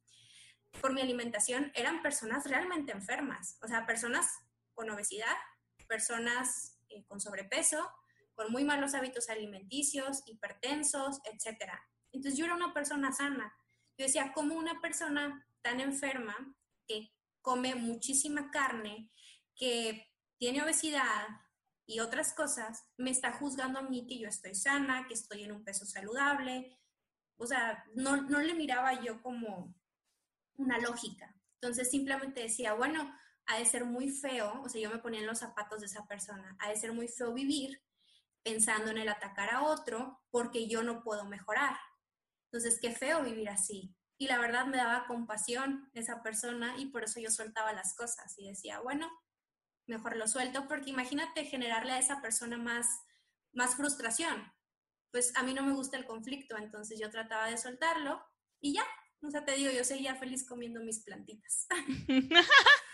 [0.80, 4.28] por mi alimentación eran personas realmente enfermas, o sea, personas
[4.74, 5.37] con obesidad,
[5.87, 7.88] personas eh, con sobrepeso,
[8.34, 11.70] con muy malos hábitos alimenticios, hipertensos, etc.
[12.11, 13.54] Entonces yo era una persona sana.
[13.96, 16.34] Yo decía, ¿cómo una persona tan enferma
[16.88, 19.08] que come muchísima carne,
[19.54, 21.28] que tiene obesidad,
[21.88, 25.53] y otras cosas, me está juzgando a mí que yo estoy sana, que estoy en
[25.53, 26.79] un peso saludable.
[27.38, 29.74] O sea, no, no le miraba yo como
[30.57, 31.35] una lógica.
[31.55, 33.11] Entonces simplemente decía, bueno,
[33.46, 36.07] ha de ser muy feo, o sea, yo me ponía en los zapatos de esa
[36.07, 37.83] persona, ha de ser muy feo vivir
[38.42, 41.74] pensando en el atacar a otro porque yo no puedo mejorar.
[42.53, 43.96] Entonces, qué feo vivir así.
[44.18, 48.35] Y la verdad me daba compasión esa persona y por eso yo soltaba las cosas
[48.37, 49.09] y decía, bueno,
[49.88, 52.87] mejor lo suelto, porque imagínate generarle a esa persona más,
[53.53, 54.53] más frustración.
[55.11, 58.22] Pues a mí no me gusta el conflicto, entonces yo trataba de soltarlo
[58.61, 58.85] y ya,
[59.22, 61.66] o sea, te digo, yo seguía feliz comiendo mis plantitas.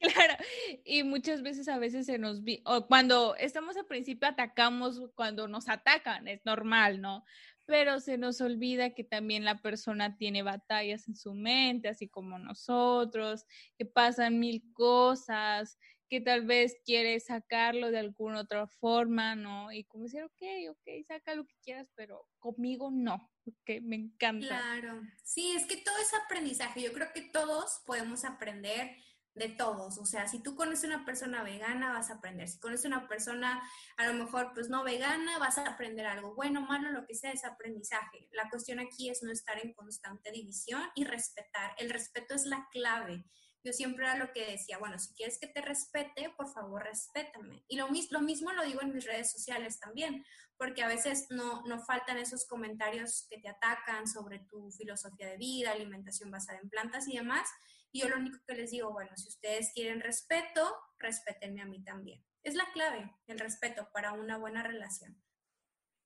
[0.00, 0.34] Claro,
[0.82, 5.68] y muchas veces a veces se nos, o cuando estamos al principio atacamos, cuando nos
[5.68, 7.22] atacan, es normal, ¿no?
[7.66, 12.38] Pero se nos olvida que también la persona tiene batallas en su mente, así como
[12.38, 13.44] nosotros,
[13.76, 15.78] que pasan mil cosas,
[16.10, 19.70] que tal vez quiere sacarlo de alguna otra forma, ¿no?
[19.70, 24.48] Y como decir, ok, ok, saca lo que quieras, pero conmigo no, porque me encanta.
[24.48, 26.82] Claro, sí, es que todo es aprendizaje.
[26.82, 28.96] Yo creo que todos podemos aprender
[29.34, 29.98] de todos.
[29.98, 32.48] O sea, si tú conoces una persona vegana, vas a aprender.
[32.48, 33.62] Si conoces una persona
[33.96, 36.34] a lo mejor pues no vegana, vas a aprender algo.
[36.34, 38.28] Bueno, malo, lo que sea, es aprendizaje.
[38.32, 41.76] La cuestión aquí es no estar en constante división y respetar.
[41.78, 43.24] El respeto es la clave
[43.62, 47.64] yo siempre era lo que decía, bueno, si quieres que te respete, por favor, respétame.
[47.68, 50.24] Y lo, lo mismo lo digo en mis redes sociales también,
[50.56, 55.36] porque a veces no, no faltan esos comentarios que te atacan sobre tu filosofía de
[55.36, 57.48] vida, alimentación basada en plantas y demás.
[57.92, 61.82] Y yo lo único que les digo, bueno, si ustedes quieren respeto, respétenme a mí
[61.82, 62.24] también.
[62.42, 65.20] Es la clave, el respeto para una buena relación.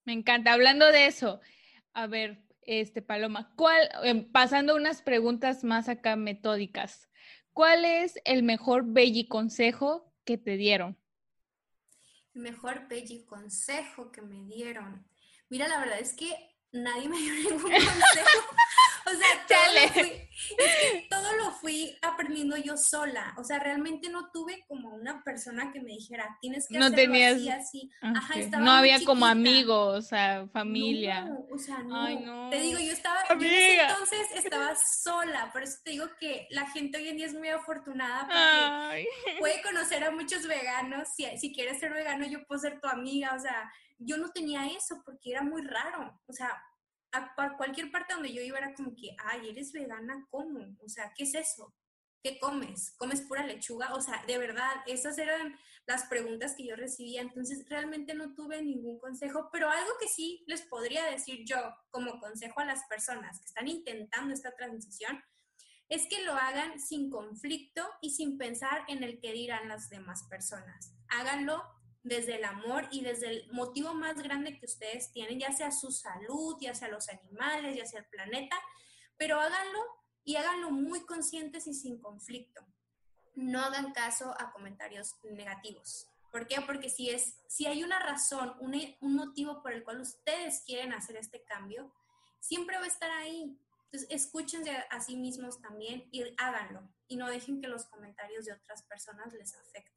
[0.04, 0.52] Me encanta.
[0.52, 1.40] Hablando de eso,
[1.92, 7.08] a ver, este Paloma, ¿cuál, em, pasando unas preguntas más acá metódicas,
[7.54, 10.98] ¿Cuál es el mejor belly consejo que te dieron?
[12.34, 15.06] El mejor belly consejo que me dieron.
[15.48, 16.34] Mira, la verdad es que
[16.72, 18.56] nadie me dio ningún consejo
[19.14, 23.34] O sea, todo lo, fui, todo lo fui aprendiendo yo sola.
[23.36, 27.12] O sea, realmente no tuve como una persona que me dijera, tienes que no hacerlo
[27.12, 27.34] tenías...
[27.34, 27.90] así, así.
[28.00, 31.26] Ajá, estaba no había como amigos, o sea, familia.
[31.26, 32.50] No, o sea, no.
[32.50, 35.50] Te digo, yo estaba, yo entonces estaba sola.
[35.52, 39.62] Por eso te digo que la gente hoy en día es muy afortunada porque puede
[39.62, 41.08] conocer a muchos veganos.
[41.14, 43.34] Si, si quieres ser vegano, yo puedo ser tu amiga.
[43.34, 46.20] O sea, yo no tenía eso porque era muy raro.
[46.26, 46.60] O sea,
[47.14, 50.76] a cualquier parte donde yo iba era como que, ay, eres vegana, ¿cómo?
[50.82, 51.74] O sea, ¿qué es eso?
[52.22, 52.94] ¿Qué comes?
[52.96, 53.94] ¿Comes pura lechuga?
[53.94, 57.20] O sea, de verdad, esas eran las preguntas que yo recibía.
[57.20, 61.58] Entonces, realmente no tuve ningún consejo, pero algo que sí les podría decir yo
[61.90, 65.22] como consejo a las personas que están intentando esta transición
[65.88, 70.24] es que lo hagan sin conflicto y sin pensar en el que dirán las demás
[70.30, 70.94] personas.
[71.08, 71.62] Háganlo
[72.04, 75.90] desde el amor y desde el motivo más grande que ustedes tienen, ya sea su
[75.90, 78.56] salud, ya sea los animales, ya sea el planeta,
[79.16, 79.80] pero háganlo
[80.22, 82.62] y háganlo muy conscientes y sin conflicto.
[83.34, 86.06] No hagan caso a comentarios negativos.
[86.30, 86.60] ¿Por qué?
[86.60, 90.92] Porque si, es, si hay una razón, un, un motivo por el cual ustedes quieren
[90.92, 91.90] hacer este cambio,
[92.38, 93.58] siempre va a estar ahí.
[93.84, 96.86] Entonces, escúchense a sí mismos también y háganlo.
[97.08, 99.93] Y no dejen que los comentarios de otras personas les afecten.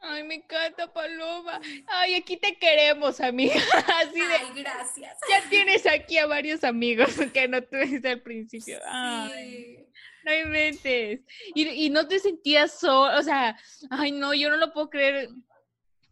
[0.00, 1.60] Ay, me encanta, Paloma.
[1.86, 3.54] Ay, aquí te queremos, amiga.
[4.00, 5.18] Así de, Ay, gracias.
[5.28, 8.78] Ya tienes aquí a varios amigos que no tuviste al principio.
[8.86, 9.86] Ay,
[10.24, 11.20] no inventes.
[11.54, 13.58] Y, y no te sentías solo, o sea,
[13.90, 15.28] ay, no, yo no lo puedo creer.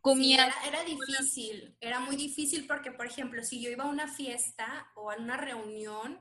[0.01, 0.45] Comía.
[0.45, 4.91] era, era, difícil, era muy difícil porque, por ejemplo, si yo iba a una fiesta
[4.97, 6.20] o a una reunión,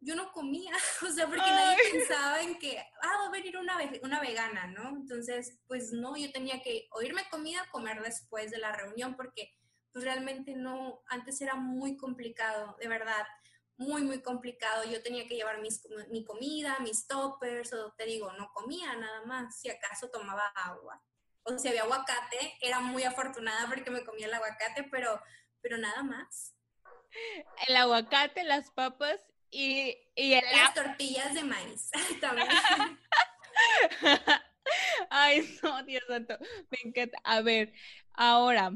[0.00, 0.72] yo no comía,
[1.02, 4.88] o sea, porque nadie pensaba en que, ah, va a venir una, una vegana, ¿no?
[4.90, 9.52] Entonces, pues no, yo tenía que oírme comida, comer después de la reunión, porque
[9.92, 13.26] pues realmente no, antes era muy complicado, de verdad,
[13.78, 14.84] muy, muy complicado.
[14.84, 19.24] Yo tenía que llevar mis, mi comida, mis toppers, o te digo, no comía nada
[19.24, 21.02] más, si acaso tomaba agua.
[21.44, 25.20] O si había aguacate, era muy afortunada porque me comía el aguacate, pero,
[25.60, 26.54] pero nada más.
[27.68, 29.20] El aguacate, las papas
[29.50, 31.90] y, y las tortillas de maíz
[32.20, 32.48] también.
[35.10, 36.36] Ay, no, Dios santo,
[36.70, 37.18] me encanta.
[37.24, 37.72] A ver,
[38.14, 38.72] ahora,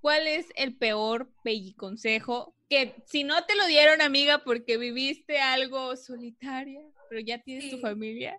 [0.00, 1.32] ¿cuál es el peor
[1.76, 7.70] consejo que si no te lo dieron, amiga, porque viviste algo solitaria, pero ya tienes
[7.70, 8.38] tu familia,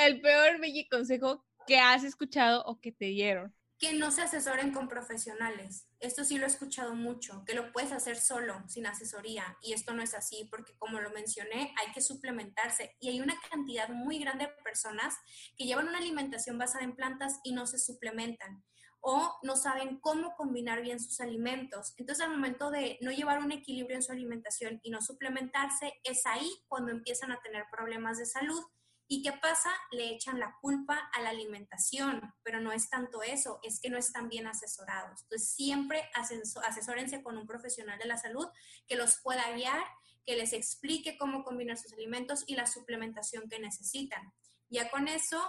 [0.00, 0.58] el peor
[0.90, 3.54] consejo que has escuchado o que te dieron?
[3.78, 5.88] Que no se asesoren con profesionales.
[6.00, 9.94] Esto sí lo he escuchado mucho, que lo puedes hacer solo, sin asesoría, y esto
[9.94, 14.18] no es así, porque como lo mencioné, hay que suplementarse y hay una cantidad muy
[14.18, 15.14] grande de personas
[15.56, 18.64] que llevan una alimentación basada en plantas y no se suplementan
[19.00, 21.94] o no saben cómo combinar bien sus alimentos.
[21.96, 26.26] Entonces, al momento de no llevar un equilibrio en su alimentación y no suplementarse, es
[26.26, 28.62] ahí cuando empiezan a tener problemas de salud
[29.10, 29.70] ¿Y qué pasa?
[29.90, 33.96] Le echan la culpa a la alimentación, pero no es tanto eso, es que no
[33.96, 35.22] están bien asesorados.
[35.22, 38.46] Entonces, siempre asesórense con un profesional de la salud
[38.86, 39.82] que los pueda guiar,
[40.26, 44.32] que les explique cómo combinar sus alimentos y la suplementación que necesitan.
[44.68, 45.42] Ya con eso,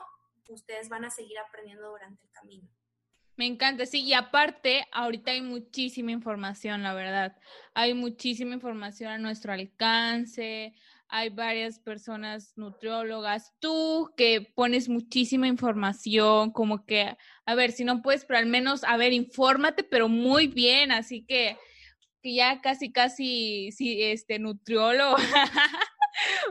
[0.47, 2.69] ustedes van a seguir aprendiendo durante el camino.
[3.35, 7.37] Me encanta, sí, y aparte, ahorita hay muchísima información, la verdad.
[7.73, 10.75] Hay muchísima información a nuestro alcance,
[11.09, 18.01] hay varias personas nutriólogas, tú que pones muchísima información, como que, a ver, si no
[18.03, 21.57] puedes, pero al menos, a ver, infórmate, pero muy bien, así que,
[22.21, 25.15] que ya casi, casi, sí, este, nutriólogo.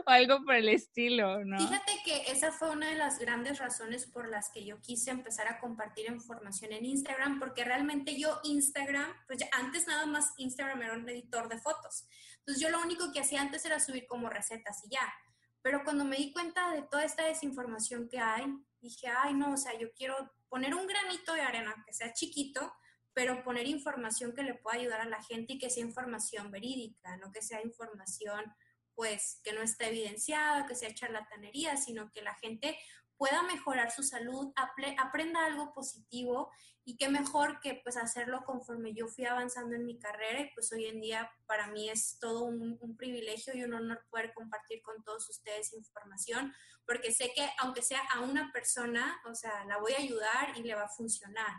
[0.09, 1.59] o algo por el estilo, ¿no?
[1.59, 5.47] Fíjate que esa fue una de las grandes razones por las que yo quise empezar
[5.47, 10.93] a compartir información en Instagram, porque realmente yo Instagram, pues antes nada más Instagram era
[10.93, 12.07] un editor de fotos.
[12.39, 15.13] Entonces yo lo único que hacía antes era subir como recetas y ya.
[15.61, 18.45] Pero cuando me di cuenta de toda esta desinformación que hay,
[18.81, 20.15] dije, ay, no, o sea, yo quiero
[20.47, 22.73] poner un granito de arena, que sea chiquito,
[23.13, 27.17] pero poner información que le pueda ayudar a la gente y que sea información verídica,
[27.17, 28.45] no que sea información
[28.99, 32.77] pues que no esté evidenciada, que sea charlatanería, sino que la gente
[33.15, 36.51] pueda mejorar su salud, aprenda algo positivo
[36.83, 40.73] y qué mejor que pues hacerlo conforme yo fui avanzando en mi carrera y pues
[40.73, 44.81] hoy en día para mí es todo un, un, privilegio y un honor poder compartir
[44.81, 46.53] con todos ustedes información
[46.85, 50.63] porque sé que aunque sea a una persona, o sea, la voy a ayudar y
[50.63, 51.53] le va a funcionar.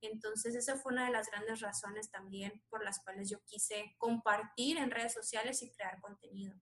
[0.00, 4.76] Entonces, esa fue una de las grandes razones también por las cuales yo quise compartir
[4.76, 6.54] en redes sociales y crear contenido.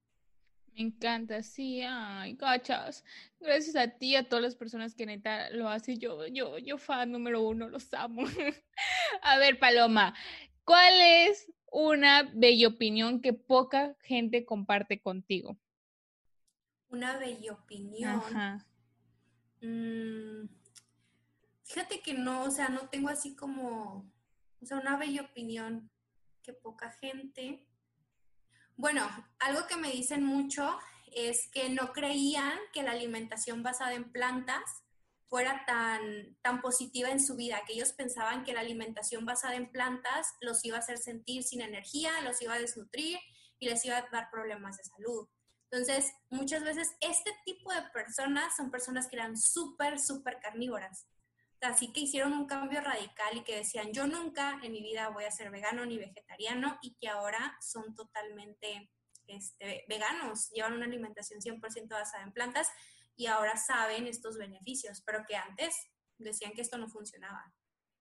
[0.74, 3.04] Me encanta, sí, ay, gachas.
[3.40, 5.98] Gracias a ti, a todas las personas que neta lo hacen.
[5.98, 8.22] Yo, yo, yo fan número uno, los amo.
[9.22, 10.14] a ver, Paloma,
[10.64, 15.58] ¿cuál es una bella opinión que poca gente comparte contigo?
[16.88, 18.20] Una bella opinión.
[19.60, 20.48] Mm,
[21.64, 24.10] fíjate que no, o sea, no tengo así como,
[24.60, 25.90] o sea, una bella opinión
[26.42, 27.66] que poca gente.
[28.82, 29.08] Bueno,
[29.38, 30.76] algo que me dicen mucho
[31.14, 34.82] es que no creían que la alimentación basada en plantas
[35.28, 39.70] fuera tan, tan positiva en su vida, que ellos pensaban que la alimentación basada en
[39.70, 43.20] plantas los iba a hacer sentir sin energía, los iba a desnutrir
[43.60, 45.28] y les iba a dar problemas de salud.
[45.70, 51.06] Entonces, muchas veces este tipo de personas son personas que eran súper, súper carnívoras.
[51.62, 55.24] Así que hicieron un cambio radical y que decían, yo nunca en mi vida voy
[55.24, 58.90] a ser vegano ni vegetariano y que ahora son totalmente
[59.28, 62.68] este, veganos, llevan una alimentación 100% basada en plantas
[63.16, 65.74] y ahora saben estos beneficios, pero que antes
[66.18, 67.54] decían que esto no funcionaba.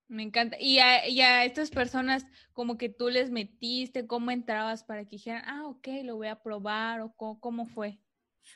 [0.07, 0.57] Me encanta.
[0.59, 5.67] Y a, estas personas, como que tú les metiste, ¿cómo entrabas para que dijeran, ah,
[5.67, 8.00] ok, lo voy a probar o cómo, fue?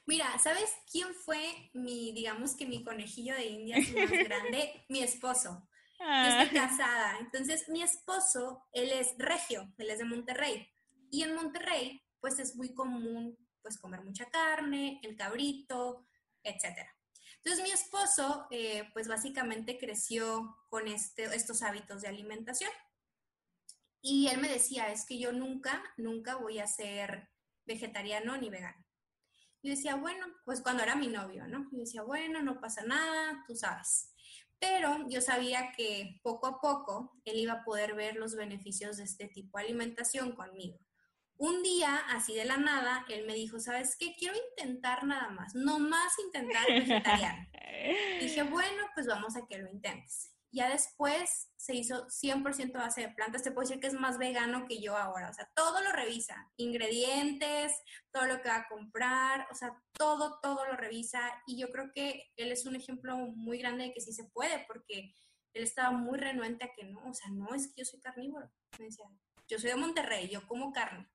[0.05, 4.85] Mira, ¿sabes quién fue mi, digamos que mi conejillo de indias más grande?
[4.89, 5.67] mi esposo.
[5.99, 6.67] Yo estoy ah.
[6.67, 7.17] casada.
[7.19, 10.69] Entonces, mi esposo, él es regio, él es de Monterrey.
[11.09, 16.05] Y en Monterrey, pues es muy común, pues comer mucha carne, el cabrito,
[16.43, 16.95] etcétera.
[17.37, 22.71] Entonces mi esposo, eh, pues básicamente creció con este, estos hábitos de alimentación.
[24.01, 27.29] Y él me decía, es que yo nunca, nunca voy a ser
[27.65, 28.84] vegetariano ni vegano.
[29.65, 31.67] Y decía, bueno, pues cuando era mi novio, ¿no?
[31.71, 34.13] Y decía, bueno, no pasa nada, tú sabes.
[34.59, 39.05] Pero yo sabía que poco a poco él iba a poder ver los beneficios de
[39.05, 40.77] este tipo de alimentación conmigo.
[41.37, 44.13] Un día, así de la nada, él me dijo, ¿sabes qué?
[44.15, 47.47] Quiero intentar nada más, no más intentar vegetariano.
[48.21, 50.34] Dije, bueno, pues vamos a que lo intentes.
[50.55, 53.43] Ya después se hizo 100% base de plantas.
[53.43, 55.29] Te puedo decir que es más vegano que yo ahora.
[55.29, 56.49] O sea, todo lo revisa.
[56.57, 57.73] Ingredientes,
[58.11, 59.47] todo lo que va a comprar.
[59.51, 61.21] O sea, todo, todo lo revisa.
[61.45, 64.65] Y yo creo que él es un ejemplo muy grande de que sí se puede,
[64.67, 65.13] porque
[65.53, 67.09] él estaba muy renuente a que no.
[67.09, 68.49] O sea, no es que yo soy carnívoro.
[69.47, 71.07] Yo soy de Monterrey, yo como carne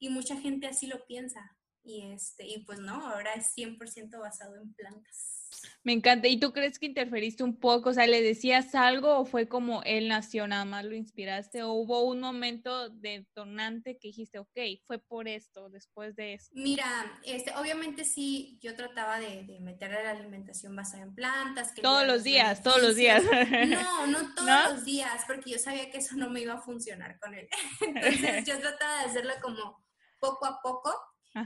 [0.00, 1.56] y mucha gente así lo piensa.
[1.84, 5.39] Y, este, y pues no, ahora es 100% basado en plantas.
[5.82, 6.28] Me encanta.
[6.28, 7.90] ¿Y tú crees que interferiste un poco?
[7.90, 11.62] O sea, ¿le decías algo o fue como él nació, nada más lo inspiraste?
[11.62, 16.50] ¿O hubo un momento detonante que dijiste, ok, fue por esto, después de eso?
[16.52, 16.86] Mira,
[17.24, 21.74] este, obviamente sí, yo trataba de, de meterle la alimentación basada en plantas.
[21.74, 23.22] todos los días, todos los días.
[23.24, 27.18] No, no todos los días, porque yo sabía que eso no me iba a funcionar
[27.18, 27.48] con él.
[27.80, 29.84] Entonces yo trataba de hacerlo como
[30.18, 30.94] poco a poco.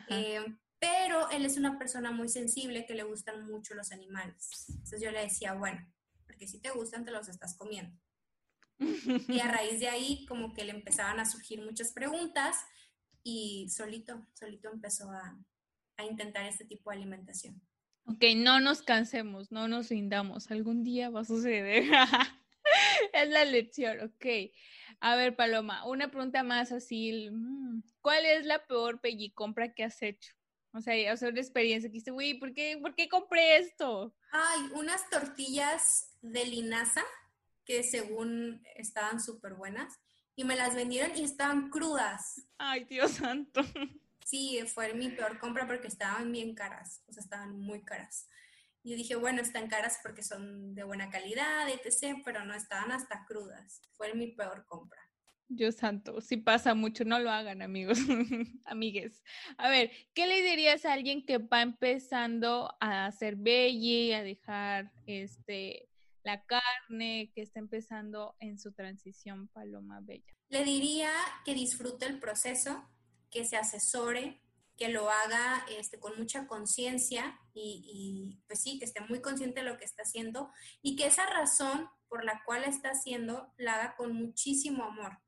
[0.09, 0.43] Eh,
[0.85, 4.67] pero él es una persona muy sensible que le gustan mucho los animales.
[4.69, 5.81] Entonces yo le decía, bueno,
[6.27, 7.97] porque si te gustan, te los estás comiendo.
[9.29, 12.57] Y a raíz de ahí, como que le empezaban a surgir muchas preguntas
[13.23, 15.39] y solito, solito empezó a,
[16.05, 17.63] intentar este tipo de alimentación.
[18.07, 20.51] Ok, no nos cansemos, no nos rindamos.
[20.51, 21.85] Algún día va a suceder.
[23.13, 24.27] es la lección, ok.
[25.01, 27.31] A ver, Paloma, una pregunta más así.
[27.31, 29.01] Mm, ¿Cuál es la peor
[29.35, 30.35] compra que has hecho?
[30.75, 34.13] O sea, o sea, una experiencia que dices, güey, ¿por qué, ¿por qué compré esto?
[34.33, 37.03] Ay, unas tortillas de linaza
[37.65, 40.01] que según estaban súper buenas
[40.35, 42.43] y me las vendieron y estaban crudas.
[42.59, 43.61] Ay, Dios santo.
[44.25, 48.27] Sí, fue mi peor compra porque estaban bien caras, o sea, estaban muy caras.
[48.83, 53.27] Y dije, bueno, están caras porque son de buena calidad, etc., pero no estaban hasta
[53.27, 53.83] crudas.
[53.93, 55.04] Fue mi peor compra.
[55.49, 57.99] Dios santo, si pasa mucho, no lo hagan, amigos,
[58.65, 59.23] amigues.
[59.59, 64.93] A ver, ¿qué le dirías a alguien que va empezando a hacer belly, a dejar
[65.07, 65.89] este
[66.25, 70.33] la carne, que está empezando en su transición Paloma Bella?
[70.49, 71.11] Le diría
[71.45, 72.83] que disfrute el proceso,
[73.31, 74.41] que se asesore,
[74.77, 79.71] que lo haga este, con mucha conciencia y, pues sí, que esté muy consciente de
[79.71, 80.51] lo que está haciendo
[80.83, 85.19] y que esa razón por la cual está haciendo la haga con muchísimo amor.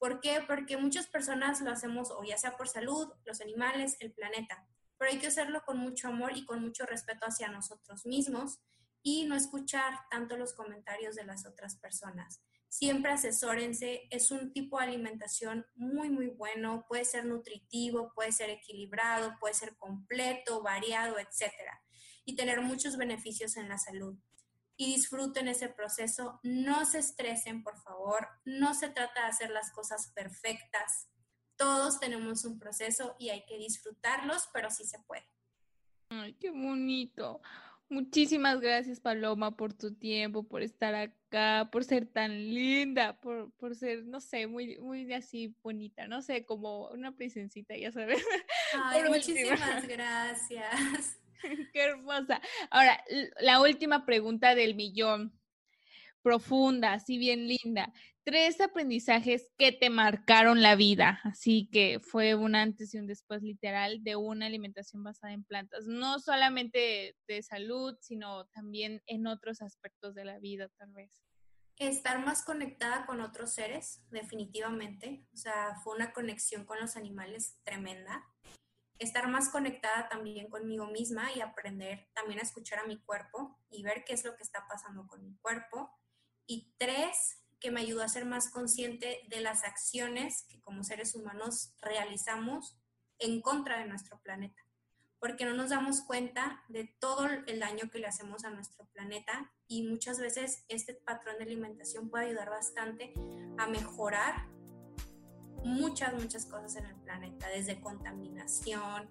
[0.00, 0.42] ¿Por qué?
[0.44, 4.66] Porque muchas personas lo hacemos o ya sea por salud, los animales, el planeta,
[4.98, 8.58] pero hay que hacerlo con mucho amor y con mucho respeto hacia nosotros mismos
[9.04, 14.08] y no escuchar tanto los comentarios de las otras personas siempre asesórense.
[14.10, 16.86] Es un tipo de alimentación muy, muy bueno.
[16.88, 21.52] Puede ser nutritivo, puede ser equilibrado, puede ser completo, variado, etc.
[22.24, 24.16] Y tener muchos beneficios en la salud.
[24.80, 26.40] Y disfruten ese proceso.
[26.42, 28.26] No se estresen, por favor.
[28.46, 31.10] No se trata de hacer las cosas perfectas.
[31.56, 35.28] Todos tenemos un proceso y hay que disfrutarlos, pero sí se puede.
[36.08, 37.42] Ay, qué bonito.
[37.90, 43.76] Muchísimas gracias, Paloma, por tu tiempo, por estar acá, por ser tan linda, por, por
[43.76, 48.24] ser, no sé, muy, muy así bonita, no sé, como una princesita, ya sabes.
[48.72, 51.18] Ay, muchísimas gracias.
[51.72, 52.40] Qué hermosa.
[52.70, 53.02] Ahora,
[53.40, 55.32] la última pregunta del millón,
[56.22, 57.92] profunda, así bien linda
[58.24, 63.42] tres aprendizajes que te marcaron la vida, así que fue un antes y un después
[63.42, 69.62] literal de una alimentación basada en plantas, no solamente de salud, sino también en otros
[69.62, 71.10] aspectos de la vida tal vez.
[71.76, 77.58] Estar más conectada con otros seres, definitivamente, o sea, fue una conexión con los animales
[77.64, 78.22] tremenda.
[79.00, 83.82] Estar más conectada también conmigo misma y aprender también a escuchar a mi cuerpo y
[83.82, 85.90] ver qué es lo que está pasando con mi cuerpo.
[86.46, 91.14] Y tres, que me ayudó a ser más consciente de las acciones que como seres
[91.14, 92.78] humanos realizamos
[93.18, 94.62] en contra de nuestro planeta,
[95.18, 99.52] porque no nos damos cuenta de todo el daño que le hacemos a nuestro planeta
[99.66, 103.12] y muchas veces este patrón de alimentación puede ayudar bastante
[103.58, 104.48] a mejorar
[105.64, 109.08] muchas, muchas cosas en el planeta, desde contaminación,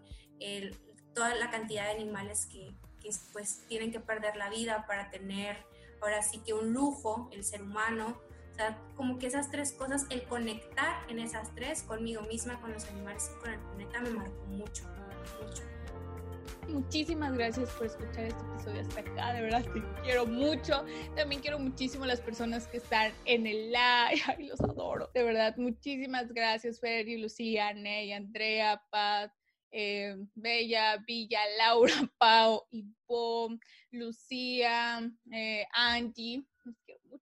[1.13, 5.57] toda la cantidad de animales que, que pues tienen que perder la vida para tener
[6.01, 8.17] ahora sí que un lujo, el ser humano,
[8.95, 13.31] como que esas tres cosas, el conectar en esas tres, conmigo misma, con los animales
[13.33, 14.83] y con el planeta, me marcó mucho,
[15.41, 15.68] mucho.
[16.69, 20.85] Muchísimas gracias por escuchar este episodio hasta acá, de verdad te quiero mucho.
[21.15, 25.23] También quiero muchísimo a las personas que están en el live, ay, los adoro, de
[25.23, 25.55] verdad.
[25.57, 29.31] Muchísimas gracias, Fer Lucía, Ney, Andrea, Pat,
[29.71, 33.57] eh, Bella, Villa, Laura, Pau, Ivo,
[33.91, 36.43] Lucía, eh, Angie,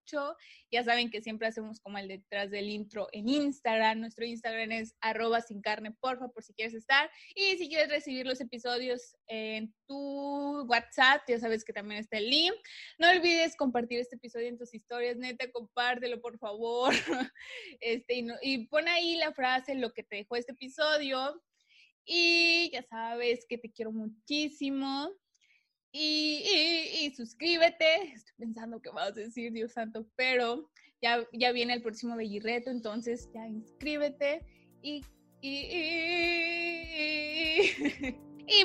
[0.08, 0.36] mucho.
[0.70, 4.00] Ya saben que siempre hacemos como el detrás del intro en Instagram.
[4.00, 7.10] Nuestro Instagram es arroba sin carne, porfa, por si quieres estar.
[7.34, 12.28] Y si quieres recibir los episodios en tu WhatsApp, ya sabes que también está el
[12.28, 12.54] link.
[12.98, 16.92] No olvides compartir este episodio en tus historias, neta, compártelo, por favor.
[17.80, 21.40] Este, y, y pon ahí la frase, lo que te dejó este episodio.
[22.04, 25.10] Y ya sabes que te quiero muchísimo.
[25.92, 28.12] Y, suscríbete.
[28.14, 30.70] Estoy pensando que vas a decir, Dios santo, pero
[31.00, 34.44] ya, ya viene el próximo Reto, entonces ya inscríbete.
[34.82, 35.04] Y.
[35.40, 35.48] Y.
[37.50, 38.14] Y,
[38.46, 38.64] y,